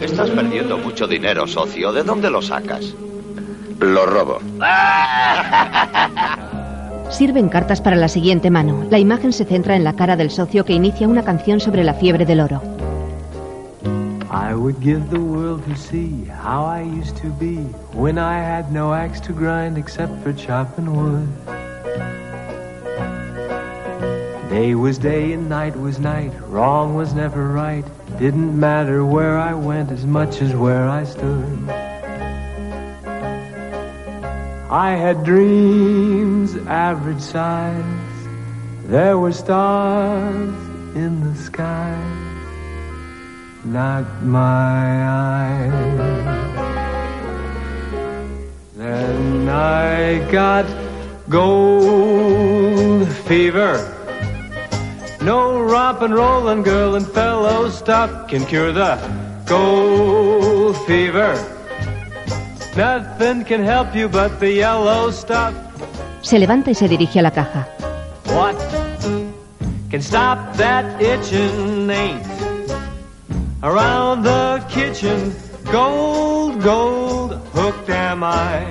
[0.00, 1.92] Estás perdiendo mucho dinero, socio.
[1.92, 2.94] ¿De dónde lo sacas?
[3.80, 4.38] Lo robo.
[7.10, 8.86] Sirven cartas para la siguiente mano.
[8.90, 11.94] La imagen se centra en la cara del socio que inicia una canción sobre la
[11.94, 12.77] fiebre del oro.
[14.30, 17.56] I would give the world to see how I used to be
[17.96, 21.46] when I had no axe to grind except for chopping wood.
[24.50, 27.86] Day was day and night was night, wrong was never right.
[28.18, 31.68] Didn't matter where I went as much as where I stood.
[34.70, 37.82] I had dreams average size.
[38.84, 40.54] There were stars
[40.94, 42.17] in the sky.
[43.72, 45.72] Not my eyes.
[48.76, 50.66] Then I got
[51.28, 53.94] gold fever.
[55.20, 58.96] No rompin', rollin' girl and fellow stuff can cure the
[59.46, 61.34] gold fever.
[62.76, 65.54] Nothing can help you but the yellow stuff.
[66.22, 67.66] Se levanta y se dirige a la caja.
[68.26, 68.56] What
[69.90, 72.47] can stop that itching ain't
[73.62, 75.34] around the kitchen.
[75.70, 78.64] Gold, gold, hooked am I.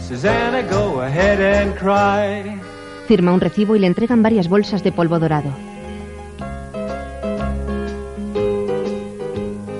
[0.00, 2.60] Susanna, go ahead and cry.
[3.06, 5.50] Firma un recibo y le entregan varias bolsas de polvo dorado.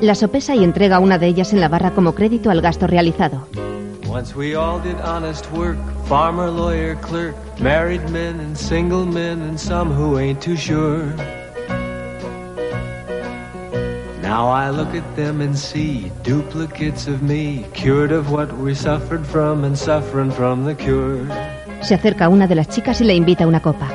[0.00, 3.46] La sopesa y entrega una de ellas en la barra como crédito al gasto realizado.
[4.08, 5.76] Once we all did honest work,
[6.08, 11.14] farmer, lawyer, clerk, married men and single men, and some who ain't too sure.
[14.31, 19.26] Now I look at them and see duplicates of me, cured of what we suffered
[19.26, 21.26] from and suffering from the cure.
[21.83, 23.89] Se acerca a una de las chicas y le invita a una copa.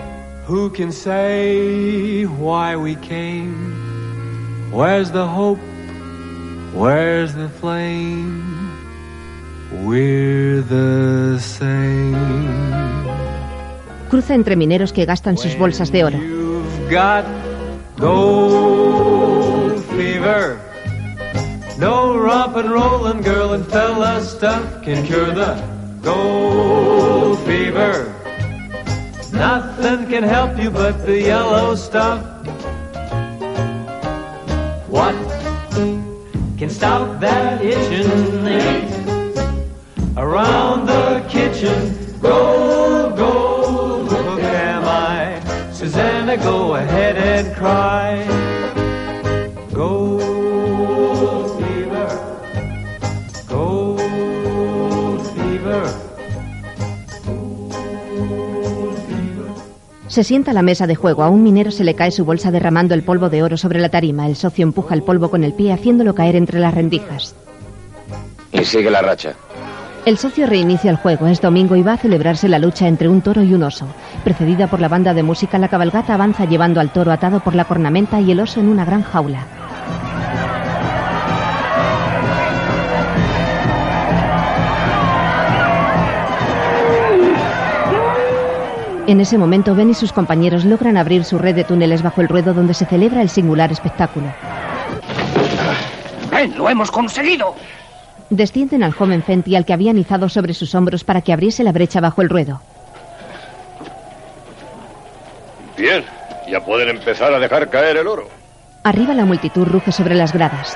[0.46, 3.54] Who can say why we came?
[4.74, 5.62] Where's the hope?
[6.74, 8.44] Where's the flame?
[9.86, 12.18] We're the same.
[14.10, 16.18] Cruza entre mineros que gastan sus bolsas de oro.
[16.18, 17.24] You've got
[17.98, 19.15] gold
[20.26, 20.60] fever.
[21.78, 25.54] No rompin', rollin' girl and fella stuff can cure the
[26.02, 28.12] gold fever.
[29.32, 32.24] Nothing can help you but the yellow stuff.
[34.88, 35.16] What
[36.58, 39.38] can stop that itching ain't
[40.18, 41.80] around the kitchen?
[42.22, 45.72] Gold, gold, look am I.
[45.72, 48.26] Susanna, go ahead and cry.
[49.76, 50.15] Gold
[60.16, 61.24] Se sienta a la mesa de juego.
[61.24, 63.90] A un minero se le cae su bolsa derramando el polvo de oro sobre la
[63.90, 64.26] tarima.
[64.28, 67.36] El socio empuja el polvo con el pie haciéndolo caer entre las rendijas.
[68.54, 69.36] Y sigue la racha.
[70.06, 71.28] El socio reinicia el juego.
[71.28, 73.88] Es domingo y va a celebrarse la lucha entre un toro y un oso.
[74.24, 77.66] Precedida por la banda de música, la cabalgata avanza llevando al toro atado por la
[77.66, 79.65] cornamenta y el oso en una gran jaula.
[89.08, 92.28] En ese momento, Ben y sus compañeros logran abrir su red de túneles bajo el
[92.28, 94.28] ruedo donde se celebra el singular espectáculo.
[96.32, 97.56] ¡Ven, lo hemos conseguido!
[98.32, 101.72] Descienden al joven Fenty al que habían izado sobre sus hombros para que abriese la
[101.72, 102.62] brecha bajo el ruedo.
[105.78, 106.04] Bien,
[106.50, 108.28] ya pueden empezar a dejar caer el oro.
[108.84, 110.76] Arriba la multitud ruge sobre las gradas.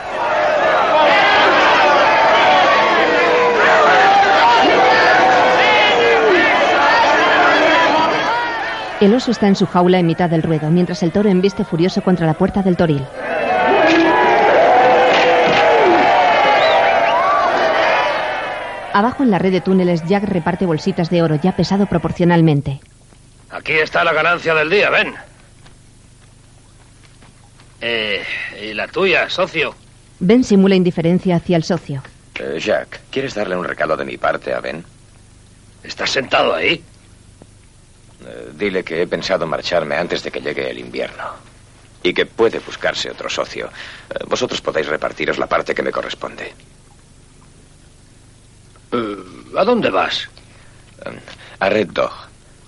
[9.01, 12.01] El oso está en su jaula en mitad del ruedo, mientras el toro embiste furioso
[12.01, 13.01] contra la puerta del toril.
[18.91, 22.81] Abajo en la red de túneles, Jack reparte bolsitas de oro ya pesado proporcionalmente.
[23.51, 25.13] Aquí está la ganancia del día, ven.
[27.79, 28.21] Eh,
[28.61, 29.75] ¿y la tuya, socio?
[30.19, 32.03] Ben simula indiferencia hacia el socio.
[32.37, 34.83] Eh, Jack, ¿quieres darle un recado de mi parte a Ben?
[35.83, 36.83] ¿Estás sentado ahí?
[38.29, 41.23] Eh, dile que he pensado marcharme antes de que llegue el invierno.
[42.03, 43.69] Y que puede buscarse otro socio.
[44.09, 46.53] Eh, vosotros podéis repartiros la parte que me corresponde.
[48.91, 49.15] Eh,
[49.57, 50.29] ¿A dónde vas?
[51.59, 52.11] A Red Dog.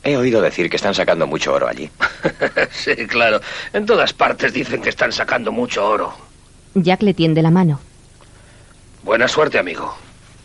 [0.04, 1.90] He oído decir que están sacando mucho oro allí.
[2.72, 3.40] sí, claro.
[3.72, 6.14] En todas partes dicen que están sacando mucho oro.
[6.74, 7.80] Jack le tiende la mano.
[9.04, 9.96] Buena suerte, amigo.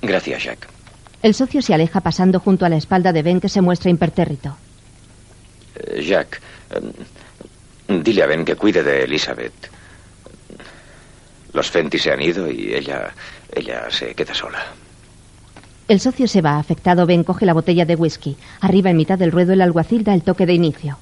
[0.03, 0.69] Gracias, Jack.
[1.23, 4.57] El socio se aleja pasando junto a la espalda de Ben que se muestra impertérrito.
[5.77, 6.81] Eh, Jack, eh,
[8.03, 9.71] dile a Ben que cuide de Elizabeth.
[11.53, 13.15] Los Fenty se han ido y ella.
[13.53, 14.65] ella se queda sola.
[15.89, 16.59] El socio se va.
[16.59, 18.37] Afectado, Ben coge la botella de whisky.
[18.61, 20.99] Arriba, en mitad del ruedo, el alguacil da el toque de inicio.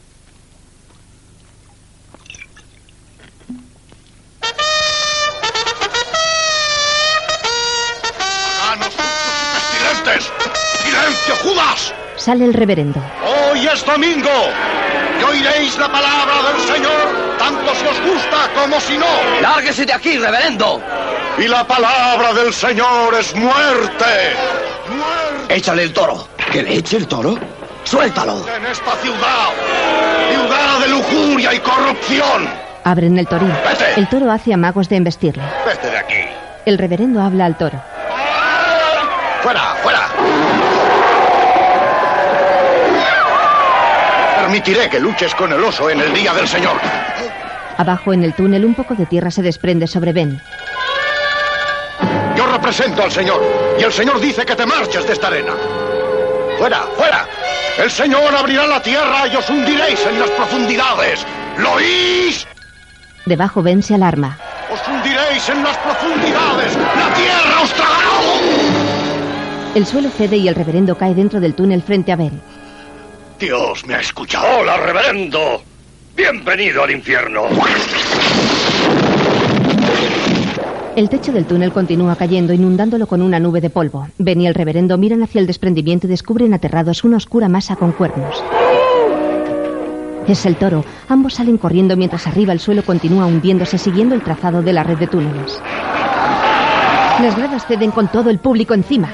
[10.84, 11.93] ¡Silencio, Judas!
[12.24, 12.98] Sale el reverendo.
[13.22, 14.30] Hoy es domingo
[15.20, 19.04] y oiréis la palabra del Señor, tanto si os gusta como si no.
[19.42, 20.80] ¡Lárguese de aquí, reverendo!
[21.36, 24.32] Y la palabra del Señor es muerte.
[25.50, 26.26] Échale el toro.
[26.50, 27.38] ¿Que le eche el toro?
[27.82, 28.42] Suéltalo.
[28.56, 29.50] En esta ciudad,
[30.30, 32.48] ciudad de lujuria y corrupción,
[32.84, 33.52] Abren el torín.
[33.68, 34.00] Vete.
[34.00, 35.42] El toro hace amagos de embestirle.
[35.66, 36.24] Vete de aquí.
[36.64, 37.82] El reverendo habla al toro.
[39.42, 40.03] ¡Fuera, fuera!
[44.54, 46.76] Permitiré que luches con el oso en el día del Señor.
[47.76, 50.40] Abajo en el túnel un poco de tierra se desprende sobre Ben.
[52.36, 53.42] Yo represento al Señor
[53.76, 55.54] y el Señor dice que te marches de esta arena.
[56.56, 57.26] ¡Fuera, fuera!
[57.82, 61.26] El Señor abrirá la tierra y os hundiréis en las profundidades.
[61.58, 62.46] ¿Lo oís?
[63.26, 64.38] Debajo Ben se alarma.
[64.72, 66.76] Os hundiréis en las profundidades.
[66.76, 68.04] La tierra os tragará.
[69.74, 72.40] El suelo cede y el reverendo cae dentro del túnel frente a Ben.
[73.44, 74.60] Dios me ha escuchado.
[74.60, 75.60] Hola, reverendo.
[76.16, 77.42] Bienvenido al infierno.
[80.96, 84.08] El techo del túnel continúa cayendo, inundándolo con una nube de polvo.
[84.16, 87.92] Ben y el reverendo miran hacia el desprendimiento y descubren aterrados una oscura masa con
[87.92, 88.42] cuernos.
[90.26, 90.82] Es el toro.
[91.10, 94.96] Ambos salen corriendo mientras arriba el suelo continúa hundiéndose siguiendo el trazado de la red
[94.96, 95.60] de túneles.
[97.20, 99.10] Las gradas ceden con todo el público encima.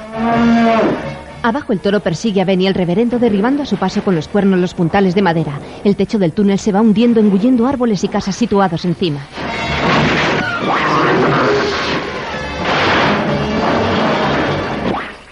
[1.43, 4.29] Abajo el toro persigue a Ben y el reverendo derribando a su paso con los
[4.29, 5.59] cuernos los puntales de madera.
[5.85, 9.21] El techo del túnel se va hundiendo engullendo árboles y casas situados encima.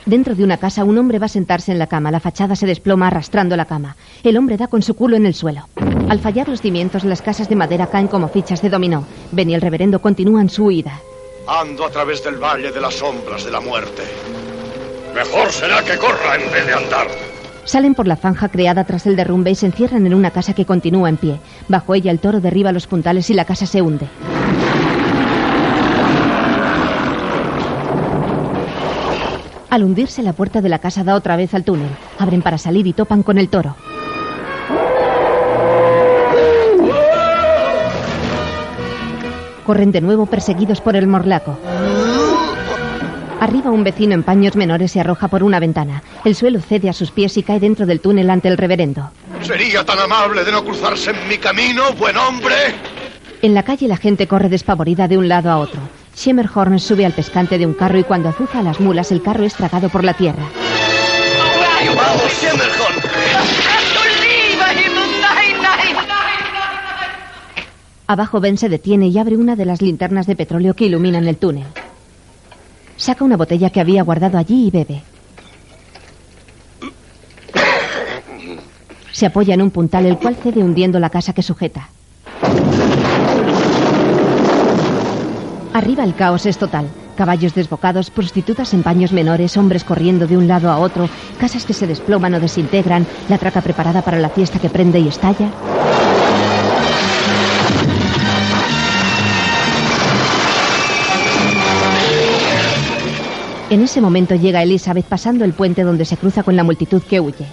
[0.07, 2.11] Dentro de una casa un hombre va a sentarse en la cama.
[2.11, 3.95] La fachada se desploma arrastrando la cama.
[4.25, 5.69] El hombre da con su culo en el suelo.
[6.09, 9.05] Al fallar los cimientos, las casas de madera caen como fichas de dominó.
[9.33, 10.99] Ben y el reverendo continúan su huida.
[11.47, 14.05] Ando a través del valle de las sombras de la muerte.
[15.15, 17.07] Mejor será que corra en vez de andar.
[17.65, 20.65] Salen por la zanja creada tras el derrumbe y se encierran en una casa que
[20.65, 21.39] continúa en pie.
[21.69, 24.09] Bajo ella el toro derriba los puntales y la casa se hunde.
[29.71, 31.91] Al hundirse, la puerta de la casa da otra vez al túnel.
[32.19, 33.77] Abren para salir y topan con el toro.
[39.67, 41.59] Corren de nuevo perseguidos por el morlaco.
[43.41, 46.03] Arriba un vecino en paños menores se arroja por una ventana.
[46.25, 49.11] El suelo cede a sus pies y cae dentro del túnel ante el reverendo.
[49.43, 52.55] ¿Sería tan amable de no cruzarse en mi camino, buen hombre?
[53.41, 55.81] En la calle la gente corre despavorida de un lado a otro.
[56.17, 59.45] Shimmerhorn sube al pescante de un carro y cuando azuza a las mulas el carro
[59.45, 60.43] es tragado por la tierra.
[68.09, 71.37] Abajo Ben se detiene y abre una de las linternas de petróleo que iluminan el
[71.37, 71.67] túnel.
[72.99, 75.03] Saca una botella que había guardado allí y bebe.
[79.13, 81.89] Se apoya en un puntal el cual cede hundiendo la casa que sujeta.
[85.73, 86.89] Arriba el caos es total.
[87.17, 91.75] Caballos desbocados, prostitutas en paños menores, hombres corriendo de un lado a otro, casas que
[91.75, 95.49] se desploman o desintegran, la traca preparada para la fiesta que prende y estalla.
[103.71, 107.21] En ese momento llega Elizabeth pasando el puente donde se cruza con la multitud que
[107.21, 107.45] huye.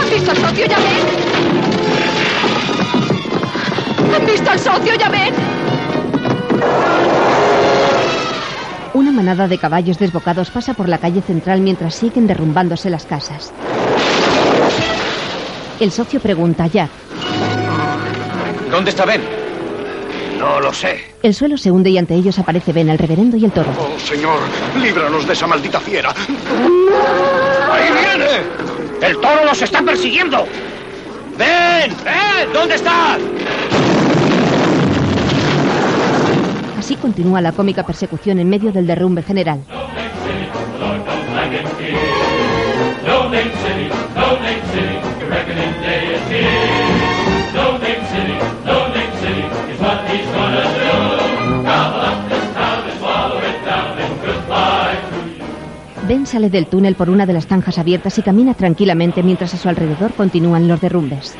[0.00, 0.66] ¿Han visto al socio?
[0.66, 1.06] ¿Ya ven?
[4.12, 4.94] ¿Han visto al socio?
[4.98, 5.34] ¿Ya ven?
[8.92, 13.52] Una manada de caballos desbocados pasa por la calle central mientras siguen derrumbándose las casas.
[15.78, 16.90] El socio pregunta a Jack.
[18.68, 19.43] ¿Dónde está Ben?
[20.38, 21.00] No lo sé.
[21.22, 23.70] El suelo se hunde y ante ellos aparece Ben, el reverendo y el toro.
[23.78, 24.38] Oh, Señor,
[24.80, 26.14] líbranos de esa maldita fiera.
[27.70, 29.06] ¡Ahí viene!
[29.06, 30.46] ¡El toro los está persiguiendo!
[31.38, 31.92] ¡Ven!
[32.04, 32.52] ¡Ven!
[32.52, 33.18] ¿Dónde estás?
[36.78, 39.60] Así continúa la cómica persecución en medio del derrumbe general.
[56.06, 59.56] Ben sale del túnel por una de las zanjas abiertas y camina tranquilamente mientras a
[59.56, 61.34] su alrededor continúan los derrumbes.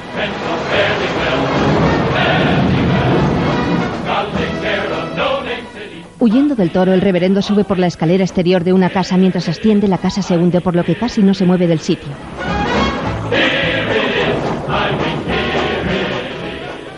[6.19, 9.87] Huyendo del toro, el reverendo sube por la escalera exterior de una casa mientras asciende,
[9.87, 12.09] la casa se hunde por lo que casi no se mueve del sitio.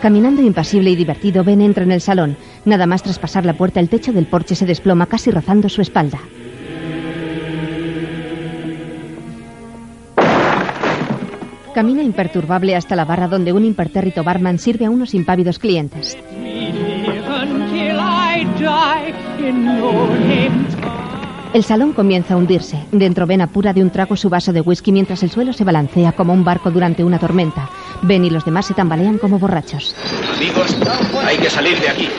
[0.01, 2.37] Caminando impasible y divertido, Ben entra en el salón.
[2.63, 5.81] Nada más tras pasar la puerta, el techo del porche se desploma casi rozando su
[5.81, 6.19] espalda.
[11.77, 16.17] Camina imperturbable hasta la barra donde un impertérrito barman sirve a unos impávidos clientes.
[21.53, 22.79] El salón comienza a hundirse.
[22.91, 26.13] Dentro Ben apura de un trago su vaso de whisky mientras el suelo se balancea
[26.13, 27.69] como un barco durante una tormenta.
[28.01, 29.95] Ben y los demás se tambalean como borrachos.
[30.35, 30.75] Amigos,
[31.27, 32.09] hay que salir de aquí.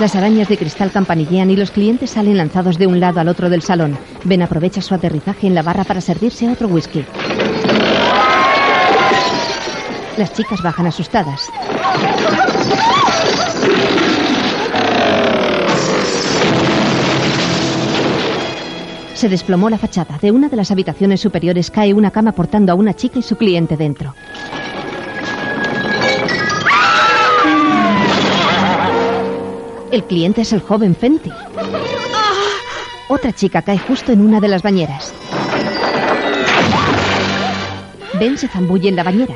[0.00, 3.50] Las arañas de cristal campanillean y los clientes salen lanzados de un lado al otro
[3.50, 3.98] del salón.
[4.24, 7.04] Ben aprovecha su aterrizaje en la barra para servirse otro whisky.
[10.18, 11.48] Las chicas bajan asustadas.
[19.14, 20.18] Se desplomó la fachada.
[20.20, 23.36] De una de las habitaciones superiores cae una cama portando a una chica y su
[23.36, 24.12] cliente dentro.
[29.92, 31.30] El cliente es el joven Fenty.
[33.08, 35.14] Otra chica cae justo en una de las bañeras.
[38.18, 39.34] Ben se zambulle en la bañera.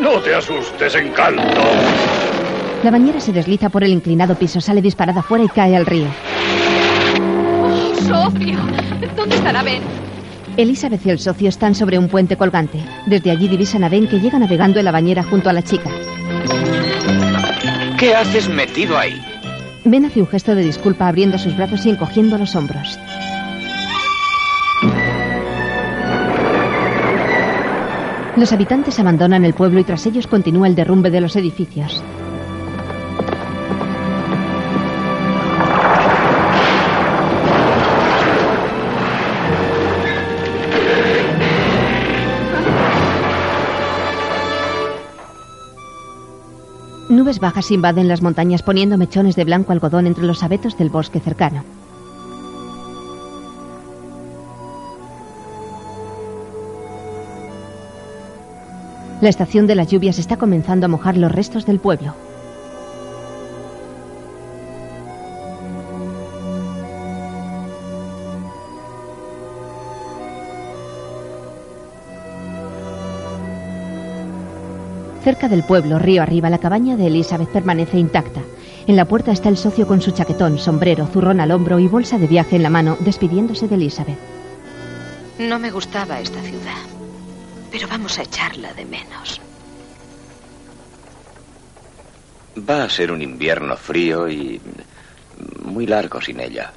[0.00, 1.42] No te asustes, encanto.
[2.82, 6.06] La bañera se desliza por el inclinado piso, sale disparada fuera y cae al río.
[7.62, 8.58] Oh, Sofía,
[9.16, 9.82] ¿dónde estará Ben?
[10.56, 12.78] Elizabeth y el socio están sobre un puente colgante.
[13.06, 15.90] Desde allí divisan a Ben que llega navegando en la bañera junto a la chica.
[17.98, 19.20] ¿Qué haces metido ahí?
[19.84, 22.98] Ben hace un gesto de disculpa abriendo sus brazos y encogiendo los hombros.
[28.36, 32.02] Los habitantes abandonan el pueblo y tras ellos continúa el derrumbe de los edificios.
[47.08, 51.20] Nubes bajas invaden las montañas poniendo mechones de blanco algodón entre los abetos del bosque
[51.20, 51.64] cercano.
[59.26, 62.14] La estación de las lluvias está comenzando a mojar los restos del pueblo.
[75.24, 78.42] Cerca del pueblo, río arriba, la cabaña de Elizabeth permanece intacta.
[78.86, 82.16] En la puerta está el socio con su chaquetón, sombrero, zurrón al hombro y bolsa
[82.16, 84.18] de viaje en la mano, despidiéndose de Elizabeth.
[85.40, 86.95] No me gustaba esta ciudad,
[87.76, 89.38] pero vamos a echarla de menos.
[92.56, 94.58] Va a ser un invierno frío y
[95.62, 96.72] muy largo sin ella.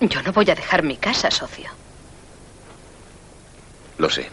[0.00, 1.70] Yo no voy a dejar mi casa, socio.
[3.98, 4.28] Lo sé.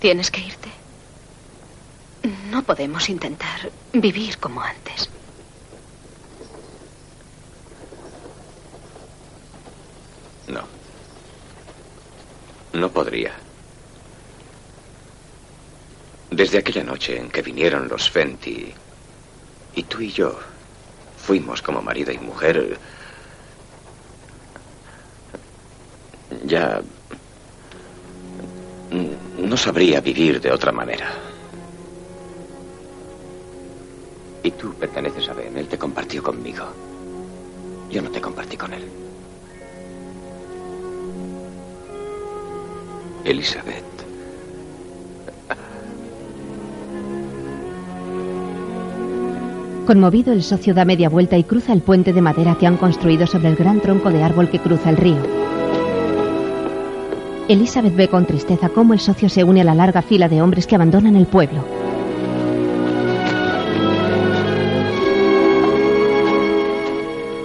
[0.00, 0.70] ¿Tienes que irte?
[2.50, 5.10] No podemos intentar vivir como antes.
[10.48, 10.64] No.
[12.74, 13.32] No podría.
[16.30, 18.74] Desde aquella noche en que vinieron los Fenty
[19.76, 20.36] y tú y yo
[21.16, 22.76] fuimos como marido y mujer,
[26.44, 26.82] ya
[29.38, 31.12] no sabría vivir de otra manera.
[34.42, 36.66] Y tú perteneces a Ben, él te compartió conmigo.
[37.88, 39.03] Yo no te compartí con él.
[43.24, 43.82] Elizabeth.
[49.86, 53.26] Conmovido, el socio da media vuelta y cruza el puente de madera que han construido
[53.26, 55.16] sobre el gran tronco de árbol que cruza el río.
[57.48, 60.66] Elizabeth ve con tristeza cómo el socio se une a la larga fila de hombres
[60.66, 61.64] que abandonan el pueblo.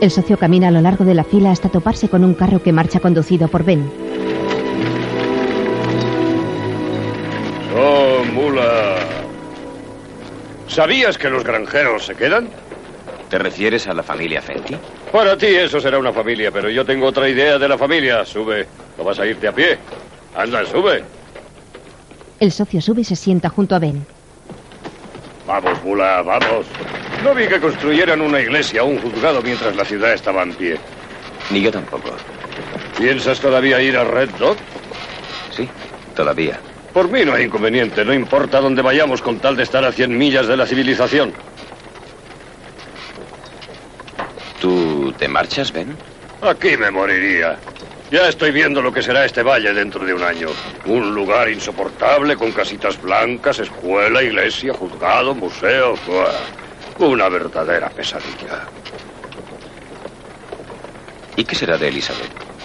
[0.02, 2.72] El socio camina a lo largo de la fila hasta toparse con un carro que
[2.72, 4.09] marcha conducido por Ben.
[10.70, 12.48] ¿Sabías que los granjeros se quedan?
[13.30, 14.76] ¿Te refieres a la familia Fenty?
[15.12, 18.24] Para ti eso será una familia, pero yo tengo otra idea de la familia.
[18.24, 18.68] Sube.
[18.98, 19.78] ¿No vas a irte a pie?
[20.36, 21.04] Anda, sube.
[22.40, 24.06] El socio sube y se sienta junto a Ben.
[25.48, 26.66] Vamos, mula, vamos.
[27.24, 30.78] No vi que construyeran una iglesia o un juzgado mientras la ciudad estaba en pie.
[31.50, 32.12] Ni yo tampoco.
[32.98, 34.58] ¿Piensas todavía ir a Red Dog?
[35.52, 35.68] Sí,
[36.16, 36.60] todavía.
[37.00, 38.04] Por mí no hay inconveniente.
[38.04, 41.32] No importa dónde vayamos con tal de estar a 100 millas de la civilización.
[44.60, 45.96] ¿Tú te marchas, Ben?
[46.42, 47.58] Aquí me moriría.
[48.12, 50.50] Ya estoy viendo lo que será este valle dentro de un año.
[50.88, 55.96] Un lugar insoportable con casitas blancas, escuela, iglesia, juzgado, museo.
[56.98, 58.68] Una verdadera pesadilla.
[61.38, 62.59] ¿Y qué será de Elizabeth?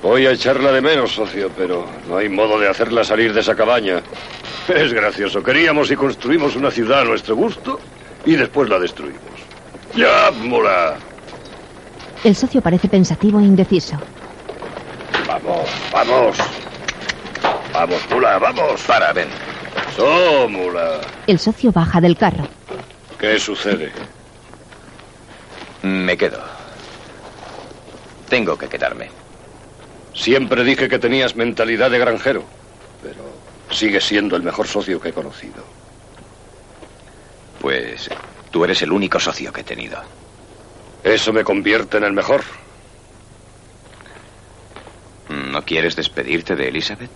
[0.00, 3.54] Voy a echarla de menos, socio, pero no hay modo de hacerla salir de esa
[3.54, 4.02] cabaña.
[4.68, 5.42] Es gracioso.
[5.42, 7.80] Queríamos y construimos una ciudad a nuestro gusto
[8.24, 9.20] y después la destruimos.
[9.94, 10.96] ¡Ya, mula!
[12.24, 13.96] El socio parece pensativo e indeciso.
[15.26, 16.36] Vamos, vamos.
[17.72, 18.80] Vamos, mula, vamos.
[18.82, 19.28] Para, ven.
[19.96, 21.00] So, mula.
[21.26, 22.46] El socio baja del carro.
[23.18, 23.90] ¿Qué sucede?
[25.82, 26.40] Me quedo.
[28.28, 29.21] Tengo que quedarme.
[30.14, 32.44] Siempre dije que tenías mentalidad de granjero,
[33.02, 33.24] pero
[33.70, 35.64] sigues siendo el mejor socio que he conocido.
[37.60, 38.10] Pues
[38.50, 40.02] tú eres el único socio que he tenido.
[41.02, 42.42] Eso me convierte en el mejor.
[45.28, 47.10] ¿No quieres despedirte de Elizabeth?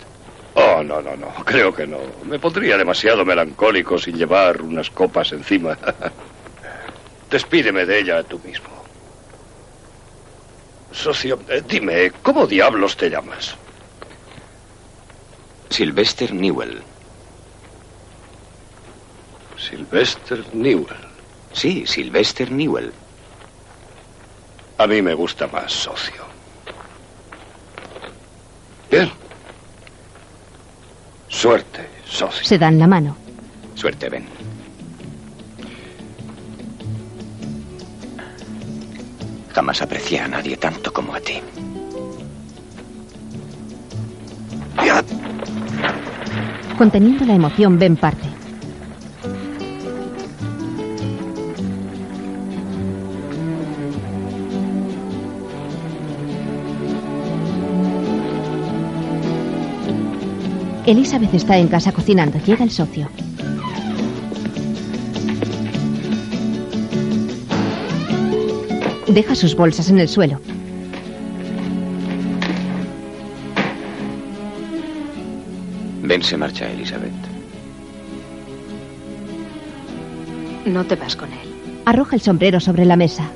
[0.55, 1.29] Oh, no, no, no.
[1.45, 1.99] Creo que no.
[2.25, 5.77] Me pondría demasiado melancólico sin llevar unas copas encima.
[7.31, 8.76] Despídeme de ella tú mismo.
[10.97, 13.55] Socio, eh, dime, ¿cómo diablos te llamas?
[15.69, 16.83] Sylvester Newell.
[19.59, 20.97] Sylvester Newell.
[21.53, 22.93] Sí, Sylvester Newell.
[24.79, 26.25] A mí me gusta más socio.
[28.91, 29.11] Bien.
[31.29, 32.43] Suerte, socio.
[32.43, 33.17] Se dan la mano.
[33.75, 34.36] Suerte, Ben.
[39.57, 41.41] Jamás aprecié a nadie tanto como a ti.
[46.77, 48.29] Conteniendo la emoción, Ben parte.
[60.85, 62.39] Elizabeth está en casa cocinando.
[62.45, 63.09] Llega el socio.
[69.07, 70.41] Deja sus bolsas en el suelo.
[76.03, 77.13] Ben se marcha, Elizabeth.
[80.65, 81.39] No te vas con él.
[81.85, 83.31] Arroja el sombrero sobre la mesa.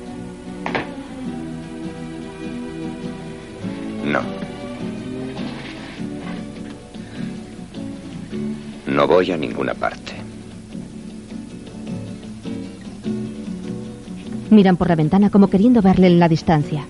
[14.51, 16.85] Miran por la ventana como queriendo verle en la distancia.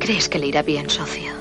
[0.00, 1.32] ¿Crees que le irá bien, socio?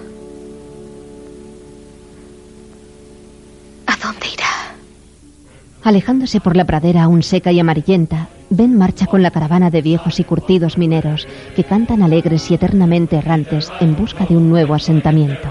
[3.88, 4.76] ¿A dónde irá?
[5.84, 10.20] Alejándose por la pradera aún seca y amarillenta, Ben marcha con la caravana de viejos
[10.20, 15.50] y curtidos mineros que cantan alegres y eternamente errantes en busca de un nuevo asentamiento.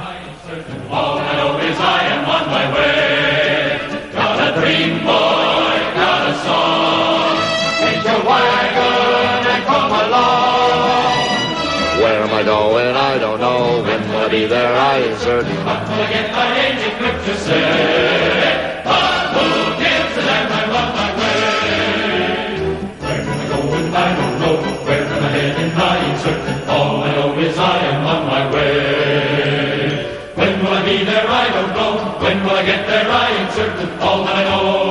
[27.87, 30.07] Am on my way.
[30.35, 31.27] When will I be there?
[31.27, 31.93] I don't know.
[32.23, 33.09] When will I get there?
[33.11, 33.91] I ain't certain.
[34.01, 34.84] All that I know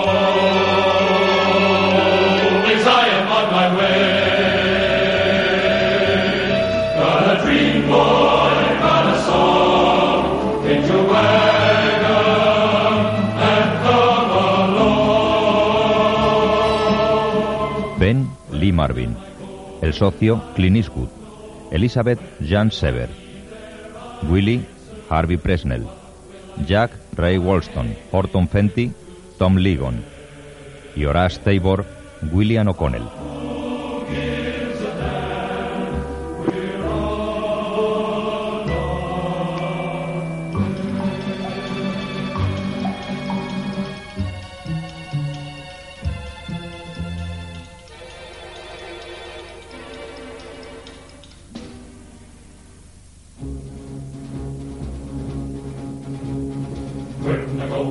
[18.74, 19.16] Marvin.
[19.82, 21.10] El socio Clint Eastwood.
[21.72, 23.10] Elizabeth Jan Sever.
[24.30, 24.66] Willie
[25.10, 25.88] Harvey Presnell.
[26.68, 27.96] Jack Ray Walston.
[28.12, 28.92] Horton Fenty
[29.38, 30.04] Tom Ligon.
[30.96, 31.86] Y Horace Tabor
[32.32, 33.33] William O'Connell.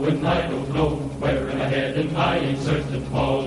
[0.09, 0.91] Am I don't know.
[1.21, 2.17] Where I'm I heading?
[2.17, 3.07] I ain't certain.
[3.15, 3.42] All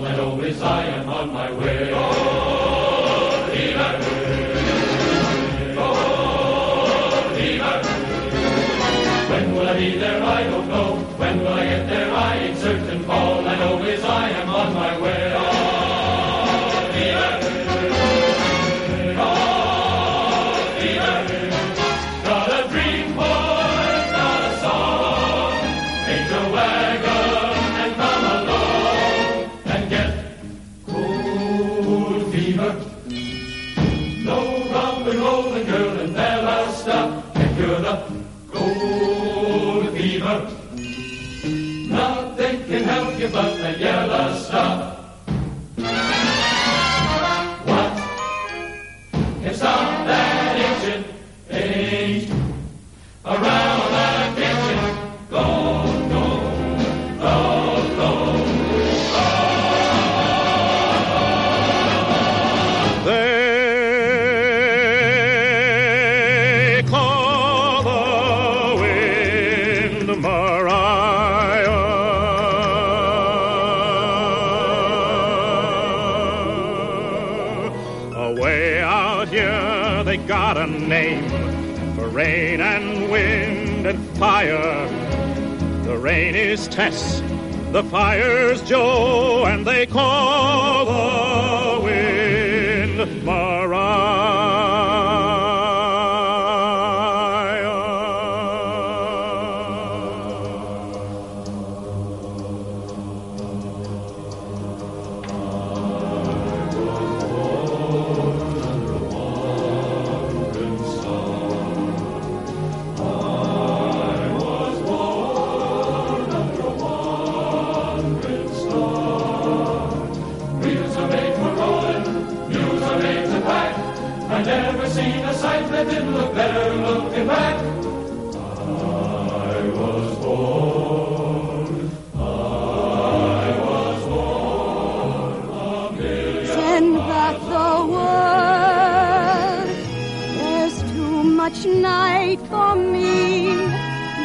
[141.46, 143.54] much night for me.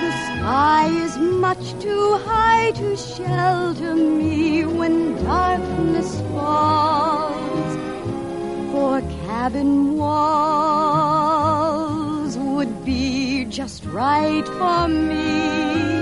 [0.05, 7.77] The sky is much too high to shelter me when darkness falls.
[8.73, 11.19] For cabin walls
[12.39, 16.00] would be just right for me.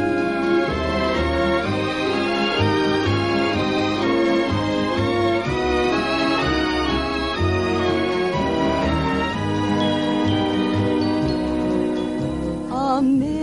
[13.01, 13.38] me.